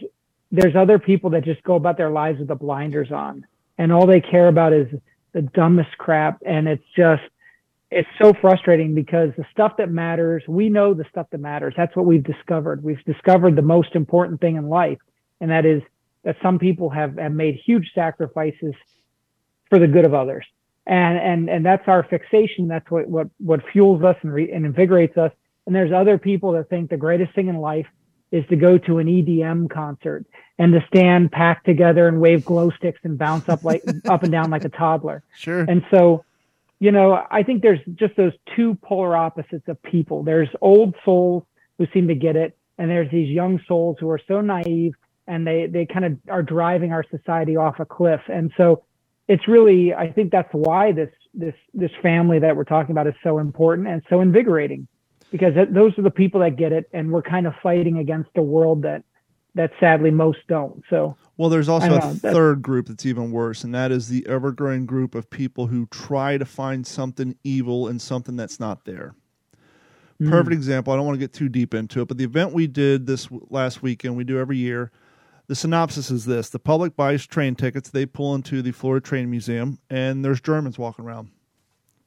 [0.53, 3.47] there's other people that just go about their lives with the blinders on,
[3.79, 4.89] and all they care about is
[5.33, 6.43] the dumbest crap.
[6.45, 7.23] And it's just
[7.91, 11.73] it's so frustrating because the stuff that matters, we know the stuff that matters.
[11.79, 12.85] That's what we've discovered.
[12.85, 14.99] We've discovered the most important thing in life,
[15.41, 15.81] and that is
[16.25, 18.75] that some people have, have made huge sacrifices
[19.69, 20.47] for the good of others.
[20.87, 22.69] And, and, and that's our fixation.
[22.69, 25.33] That's what, what, what fuels us and, re, and invigorates us.
[25.67, 27.87] And there's other people that think the greatest thing in life
[28.31, 30.27] is to go to an EDM concert
[30.59, 34.33] and to stand packed together and wave glow sticks and bounce up like up and
[34.33, 35.23] down like a toddler.
[35.37, 35.61] Sure.
[35.61, 36.25] And so,
[36.79, 40.23] you know, I think there's just those two polar opposites of people.
[40.23, 41.45] There's old souls
[41.79, 44.95] who seem to get it, and there's these young souls who are so naive
[45.27, 48.21] and they they kind of are driving our society off a cliff.
[48.29, 48.85] And so
[49.29, 53.15] it's really I think that's why this this this family that we're talking about is
[53.23, 54.89] so important and so invigorating
[55.31, 58.43] because those are the people that get it and we're kind of fighting against a
[58.43, 59.03] world that
[59.57, 60.83] that sadly most don't.
[60.89, 64.87] So well, there's also a third group that's even worse, and that is the ever-growing
[64.87, 69.15] group of people who try to find something evil in something that's not there.
[70.21, 70.31] Mm.
[70.31, 70.93] Perfect example.
[70.93, 73.29] I don't want to get too deep into it, but the event we did this
[73.51, 74.93] last weekend, we do every year.
[75.49, 77.91] The synopsis is this: the public buys train tickets.
[77.91, 81.31] They pull into the Florida Train Museum, and there's Germans walking around.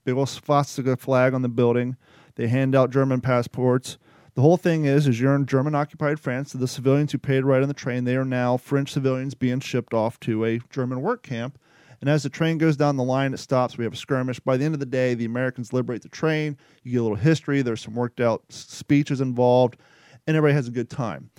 [0.03, 1.95] Big old swastika flag on the building.
[2.35, 3.97] They hand out German passports
[4.39, 6.53] the whole thing is, is you're in German occupied France.
[6.53, 9.59] So the civilians who paid right on the train, they are now French civilians being
[9.59, 11.59] shipped off to a German work camp.
[11.99, 13.77] And as the train goes down the line, it stops.
[13.77, 14.39] We have a skirmish.
[14.39, 16.57] By the end of the day, the Americans liberate the train.
[16.83, 17.61] You get a little history.
[17.61, 19.75] There's some worked out speeches involved,
[20.25, 21.31] and everybody has a good time.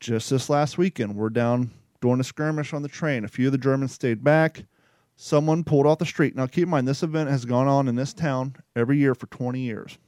[0.00, 3.24] Just this last weekend, we're down doing a skirmish on the train.
[3.24, 4.64] A few of the Germans stayed back.
[5.16, 6.36] Someone pulled off the street.
[6.36, 9.26] Now, keep in mind, this event has gone on in this town every year for
[9.26, 9.98] 20 years.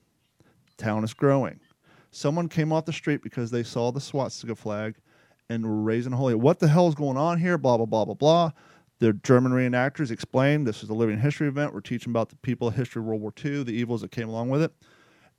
[0.77, 1.59] The town is growing.
[2.13, 4.95] Someone came off the street because they saw the swastika flag
[5.49, 6.37] and were raising holy.
[6.37, 7.59] What the hell is going on here?
[7.59, 8.53] Blah blah blah blah blah.
[9.01, 11.75] The German reenactors explained this is a living history event.
[11.75, 14.29] We're teaching about the people of history of World War II, the evils that came
[14.29, 14.73] along with it.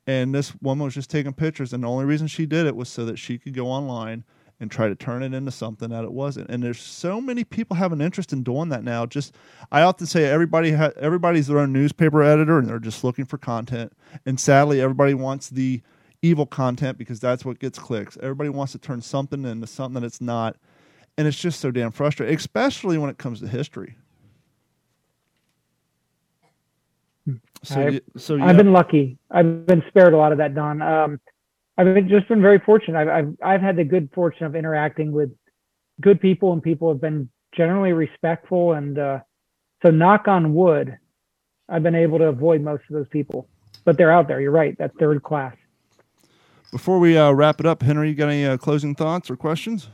[0.06, 2.88] And this woman was just taking pictures, and the only reason she did it was
[2.90, 4.24] so that she could go online
[4.60, 6.48] and try to turn it into something that it wasn't.
[6.48, 9.06] And there's so many people have an interest in doing that now.
[9.06, 9.34] Just
[9.70, 13.38] I often say everybody ha- everybody's their own newspaper editor, and they're just looking for
[13.38, 13.92] content.
[14.24, 15.82] And sadly, everybody wants the
[16.22, 18.16] evil content because that's what gets clicks.
[18.22, 20.56] Everybody wants to turn something into something that it's not.
[21.18, 23.96] And it's just so damn frustrating, especially when it comes to history.
[27.64, 29.18] So, I've, so I've been lucky.
[29.30, 30.82] I've been spared a lot of that, Don.
[30.82, 31.20] Um,
[31.78, 32.98] I've been, just been very fortunate.
[32.98, 35.30] I've, I've, I've had the good fortune of interacting with
[36.00, 38.72] good people, and people have been generally respectful.
[38.72, 39.20] And uh,
[39.82, 40.98] so, knock on wood,
[41.68, 43.48] I've been able to avoid most of those people.
[43.84, 44.40] But they're out there.
[44.40, 44.76] You're right.
[44.78, 45.56] That third class.
[46.70, 49.88] Before we uh, wrap it up, Henry, you got any uh, closing thoughts or questions?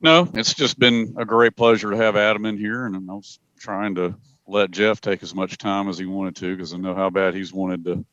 [0.00, 3.38] No, it's just been a great pleasure to have Adam in here, and I was
[3.58, 4.14] trying to
[4.46, 7.34] let Jeff take as much time as he wanted to because I know how bad
[7.34, 8.04] he's wanted to.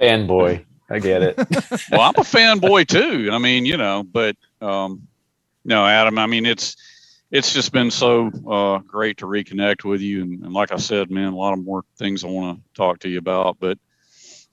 [0.00, 1.36] Fanboy, I get it.
[1.90, 3.30] well, I'm a fanboy too.
[3.32, 5.06] I mean, you know, but um,
[5.64, 6.18] no, Adam.
[6.18, 6.76] I mean, it's
[7.30, 11.10] it's just been so uh, great to reconnect with you, and, and, like I said,
[11.10, 13.78] man, a lot of more things I want to talk to you about, but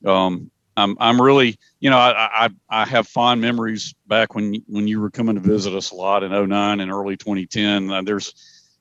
[0.06, 4.88] um, I'm I'm really you know I, I I have fond memories back when when
[4.88, 7.92] you were coming to visit us a lot in 09 and early 2010.
[7.92, 8.34] Uh, there's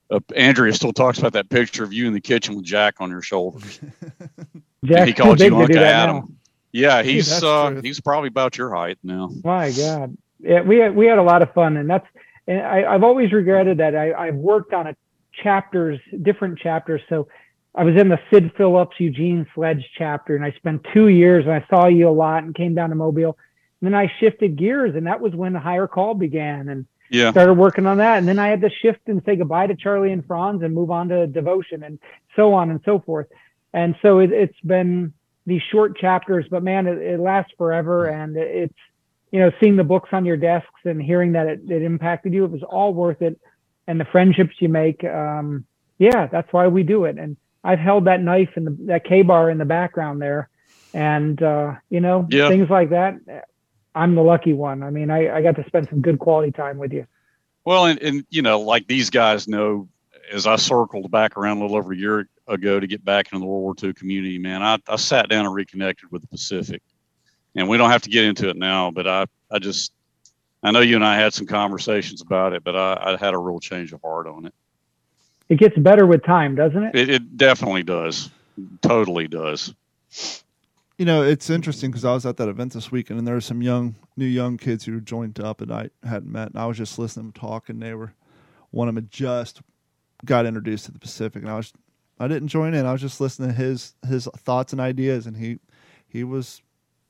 [0.09, 3.09] uh, Andrea still talks about that picture of you in the kitchen with Jack on
[3.09, 3.79] your shoulders.
[4.85, 6.38] Jack, he called you Uncle Adam.
[6.71, 9.29] Yeah, he's uh, he's probably about your height now.
[9.43, 12.05] My God, yeah, we had, we had a lot of fun, and that's
[12.47, 14.95] and I, I've always regretted that I, I've worked on a
[15.43, 17.27] chapters, different chapters, so
[17.75, 21.53] I was in the Sid Phillips Eugene Sledge chapter, and I spent two years, and
[21.53, 23.37] I saw you a lot, and came down to Mobile.
[23.81, 27.31] And then I shifted gears, and that was when the higher call began, and yeah.
[27.31, 28.17] started working on that.
[28.17, 30.91] And then I had to shift and say goodbye to Charlie and Franz, and move
[30.91, 31.99] on to devotion, and
[32.35, 33.27] so on and so forth.
[33.71, 35.13] And so it, has been
[35.49, 38.73] these short chapters, but man, it, it lasts forever, and it's
[39.31, 42.45] you know seeing the books on your desks and hearing that it, it impacted you,
[42.45, 43.39] it was all worth it.
[43.87, 45.65] And the friendships you make, um,
[45.97, 47.17] yeah, that's why we do it.
[47.17, 50.49] And I've held that knife and that Ka-Bar in the background there,
[50.93, 52.47] and uh, you know yeah.
[52.47, 53.15] things like that.
[53.95, 54.83] I'm the lucky one.
[54.83, 57.07] I mean, I, I got to spend some good quality time with you.
[57.65, 59.89] Well, and, and you know, like these guys know,
[60.31, 63.39] as I circled back around a little over a year ago to get back into
[63.39, 66.81] the World War II community, man, I, I sat down and reconnected with the Pacific.
[67.55, 69.91] And we don't have to get into it now, but I, I just,
[70.61, 73.37] I know you and I had some conversations about it, but I, I had a
[73.37, 74.53] real change of heart on it
[75.49, 76.95] it gets better with time, doesn't it?
[76.95, 78.29] It, it definitely does.
[78.81, 79.73] totally does.
[80.97, 83.41] You know, it's interesting because I was at that event this weekend, and there were
[83.41, 86.77] some young, new young kids who joined up and I hadn't met, and I was
[86.77, 88.13] just listening to them talk, and they were
[88.71, 89.61] one of them had just
[90.23, 91.73] got introduced to the Pacific, and I was
[92.19, 92.85] I didn't join in.
[92.85, 95.59] I was just listening to his his thoughts and ideas, and he
[96.07, 96.61] he was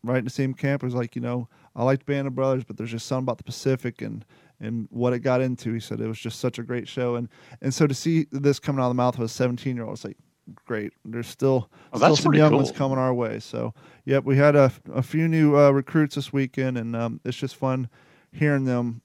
[0.03, 0.83] right in the same camp.
[0.83, 3.37] It was like you know I liked Band of Brothers, but there's just something about
[3.37, 4.25] the Pacific and
[4.59, 5.73] and what it got into.
[5.73, 7.29] He said it was just such a great show, and
[7.61, 9.93] and so to see this coming out of the mouth of a 17 year old,
[9.93, 10.17] it's like
[10.65, 10.93] great.
[11.05, 12.59] There's still oh, still some young cool.
[12.59, 13.39] ones coming our way.
[13.39, 13.73] So
[14.05, 17.55] yep, we had a a few new uh, recruits this weekend, and um, it's just
[17.55, 17.89] fun
[18.31, 19.01] hearing them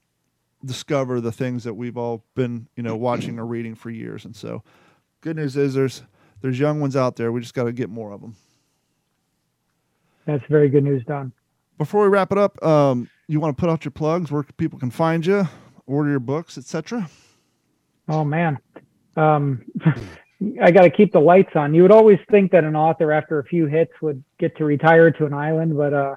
[0.63, 4.25] discover the things that we've all been you know watching or reading for years.
[4.25, 4.63] And so
[5.25, 6.03] good news is there's
[6.41, 7.31] there's young ones out there.
[7.31, 8.35] We just got to get more of them.
[10.25, 11.33] That's very good news, Don.
[11.79, 14.77] Before we wrap it up, um, you want to put out your plugs where people
[14.77, 15.47] can find you,
[15.87, 17.09] order your books, etc.
[18.07, 18.59] Oh man,
[19.17, 19.65] um,
[20.61, 21.73] I got to keep the lights on.
[21.73, 25.09] You would always think that an author, after a few hits, would get to retire
[25.09, 26.15] to an island, but uh,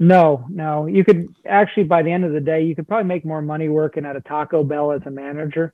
[0.00, 0.86] no, no.
[0.86, 3.68] You could actually, by the end of the day, you could probably make more money
[3.68, 5.72] working at a Taco Bell as a manager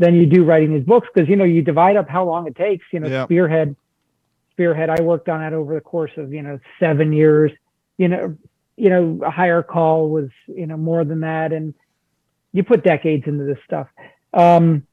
[0.00, 2.56] than you do writing these books because you know you divide up how long it
[2.56, 2.84] takes.
[2.90, 3.24] You know, yeah.
[3.26, 3.76] Spearhead,
[4.52, 4.88] Spearhead.
[4.88, 7.52] I worked on that over the course of you know seven years.
[7.98, 8.36] You know,
[8.76, 11.74] you know, a higher call was you know more than that, and
[12.52, 13.88] you put decades into this stuff.
[14.32, 14.86] Um,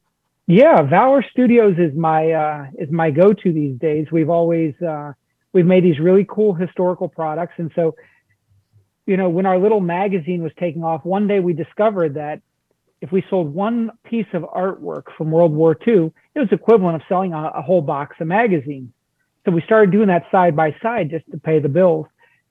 [0.46, 4.08] yeah, Valor Studios is my uh, is my go-to these days.
[4.12, 5.14] We've always uh,
[5.54, 7.96] we've made these really cool historical products, and so
[9.06, 12.42] you know when our little magazine was taking off, one day we discovered that
[13.00, 17.02] if we sold one piece of artwork from World War II, it was equivalent of
[17.08, 18.90] selling a, a whole box of magazines.
[19.44, 22.06] So we started doing that side by side just to pay the bills,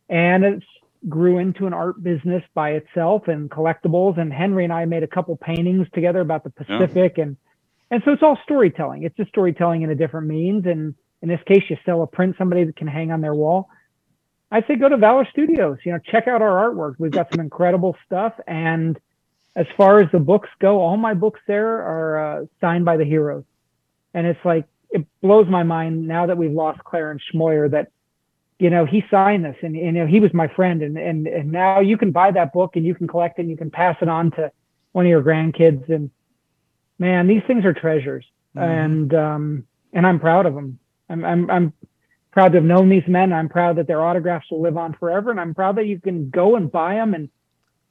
[0.09, 0.63] and it
[1.07, 4.19] grew into an art business by itself and collectibles.
[4.19, 7.25] And Henry and I made a couple paintings together about the Pacific, yeah.
[7.25, 7.37] and
[7.91, 9.03] and so it's all storytelling.
[9.03, 10.65] It's just storytelling in a different means.
[10.65, 13.69] And in this case, you sell a print somebody that can hang on their wall.
[14.51, 15.77] I say go to Valor Studios.
[15.85, 16.95] You know, check out our artwork.
[16.99, 18.99] We've got some incredible stuff and
[19.57, 23.03] as far as the books go, all my books there are uh, signed by the
[23.03, 23.43] heroes.
[24.13, 27.87] And it's like, it blows my mind now that we've lost Clarence Smoyer that,
[28.59, 30.83] you know, he signed this and, you know, he was my friend.
[30.83, 33.49] And, and, and now you can buy that book and you can collect it and
[33.49, 34.51] you can pass it on to
[34.91, 35.89] one of your grandkids.
[35.89, 36.11] And
[36.99, 38.25] man, these things are treasures.
[38.55, 38.63] Mm-hmm.
[38.63, 40.77] And, um, and I'm proud of them.
[41.09, 41.73] I'm, I'm, I'm
[42.31, 43.33] proud to have known these men.
[43.33, 45.31] I'm proud that their autographs will live on forever.
[45.31, 47.29] And I'm proud that you can go and buy them and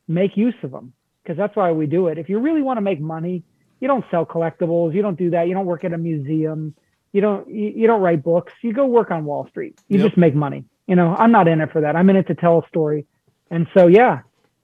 [0.06, 0.92] make use of them
[1.26, 2.18] because that's why we do it.
[2.18, 3.42] If you really want to make money,
[3.80, 4.94] you don't sell collectibles.
[4.94, 5.48] You don't do that.
[5.48, 6.74] You don't work at a museum.
[7.12, 8.52] You don't you, you don't write books.
[8.62, 9.80] You go work on Wall Street.
[9.88, 10.08] You yep.
[10.08, 10.64] just make money.
[10.86, 11.96] You know, I'm not in it for that.
[11.96, 13.06] I'm in it to tell a story.
[13.50, 14.20] And so, yeah,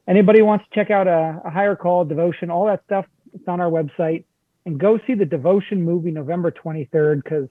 [0.06, 3.60] anybody wants to check out a, a higher call, devotion, all that stuff, it's on
[3.60, 4.24] our website.
[4.64, 7.48] And go see the devotion movie November 23rd because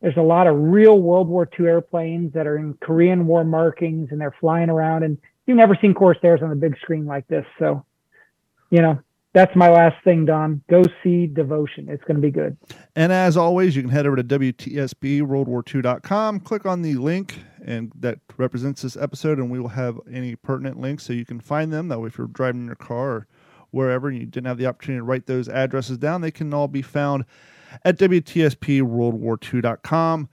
[0.00, 4.10] there's a lot of real World War II airplanes that are in Korean War markings
[4.12, 5.02] and they're flying around.
[5.02, 7.44] And you've never seen Corsairs on the big screen like this.
[7.58, 7.84] So
[8.70, 8.98] you know,
[9.36, 10.62] that's my last thing, Don.
[10.70, 11.90] Go see Devotion.
[11.90, 12.56] It's going to be good.
[12.94, 18.20] And as always, you can head over to WTSBWorldWar2.com, click on the link and that
[18.38, 21.88] represents this episode, and we will have any pertinent links so you can find them.
[21.88, 23.26] That way, if you're driving in your car or
[23.72, 26.68] wherever and you didn't have the opportunity to write those addresses down, they can all
[26.68, 27.26] be found
[27.84, 30.28] at WTSBWorldWar2.com.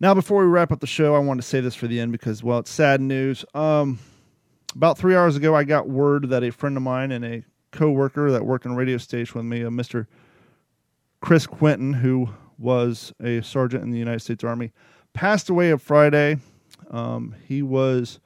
[0.00, 2.12] Now, before we wrap up the show, I want to say this for the end
[2.12, 3.46] because, well, it's sad news.
[3.54, 4.00] Um,
[4.74, 7.44] about three hours ago, I got word that a friend of mine and a
[7.74, 10.06] co-worker that worked on a radio station with me, a Mr.
[11.20, 14.72] Chris Quinton, who was a sergeant in the United States Army,
[15.12, 16.38] passed away on Friday.
[16.90, 18.20] Um, he was,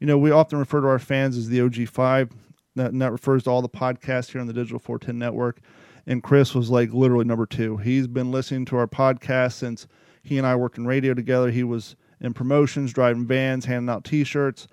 [0.00, 2.30] you know, we often refer to our fans as the OG5.
[2.74, 5.60] That, that refers to all the podcasts here on the Digital 410 network.
[6.06, 7.76] And Chris was like literally number two.
[7.76, 9.86] He's been listening to our podcast since
[10.22, 11.50] he and I worked in radio together.
[11.50, 14.68] He was in promotions, driving vans, handing out T-shirts.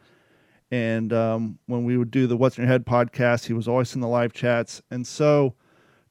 [0.71, 3.95] And um, when we would do the What's in Your Head podcast, he was always
[3.95, 4.81] in the live chats.
[4.91, 5.55] And so,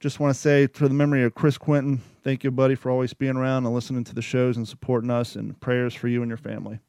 [0.00, 3.12] just want to say to the memory of Chris Quinton, thank you, buddy, for always
[3.12, 6.28] being around and listening to the shows and supporting us, and prayers for you and
[6.28, 6.80] your family.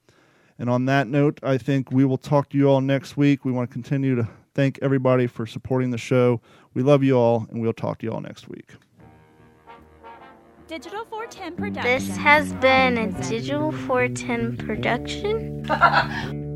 [0.58, 3.46] And on that note, I think we will talk to you all next week.
[3.46, 6.42] We want to continue to thank everybody for supporting the show.
[6.74, 8.72] We love you all, and we'll talk to you all next week.
[10.68, 11.84] Digital 410 production.
[11.84, 16.46] This has been a Digital 410 production.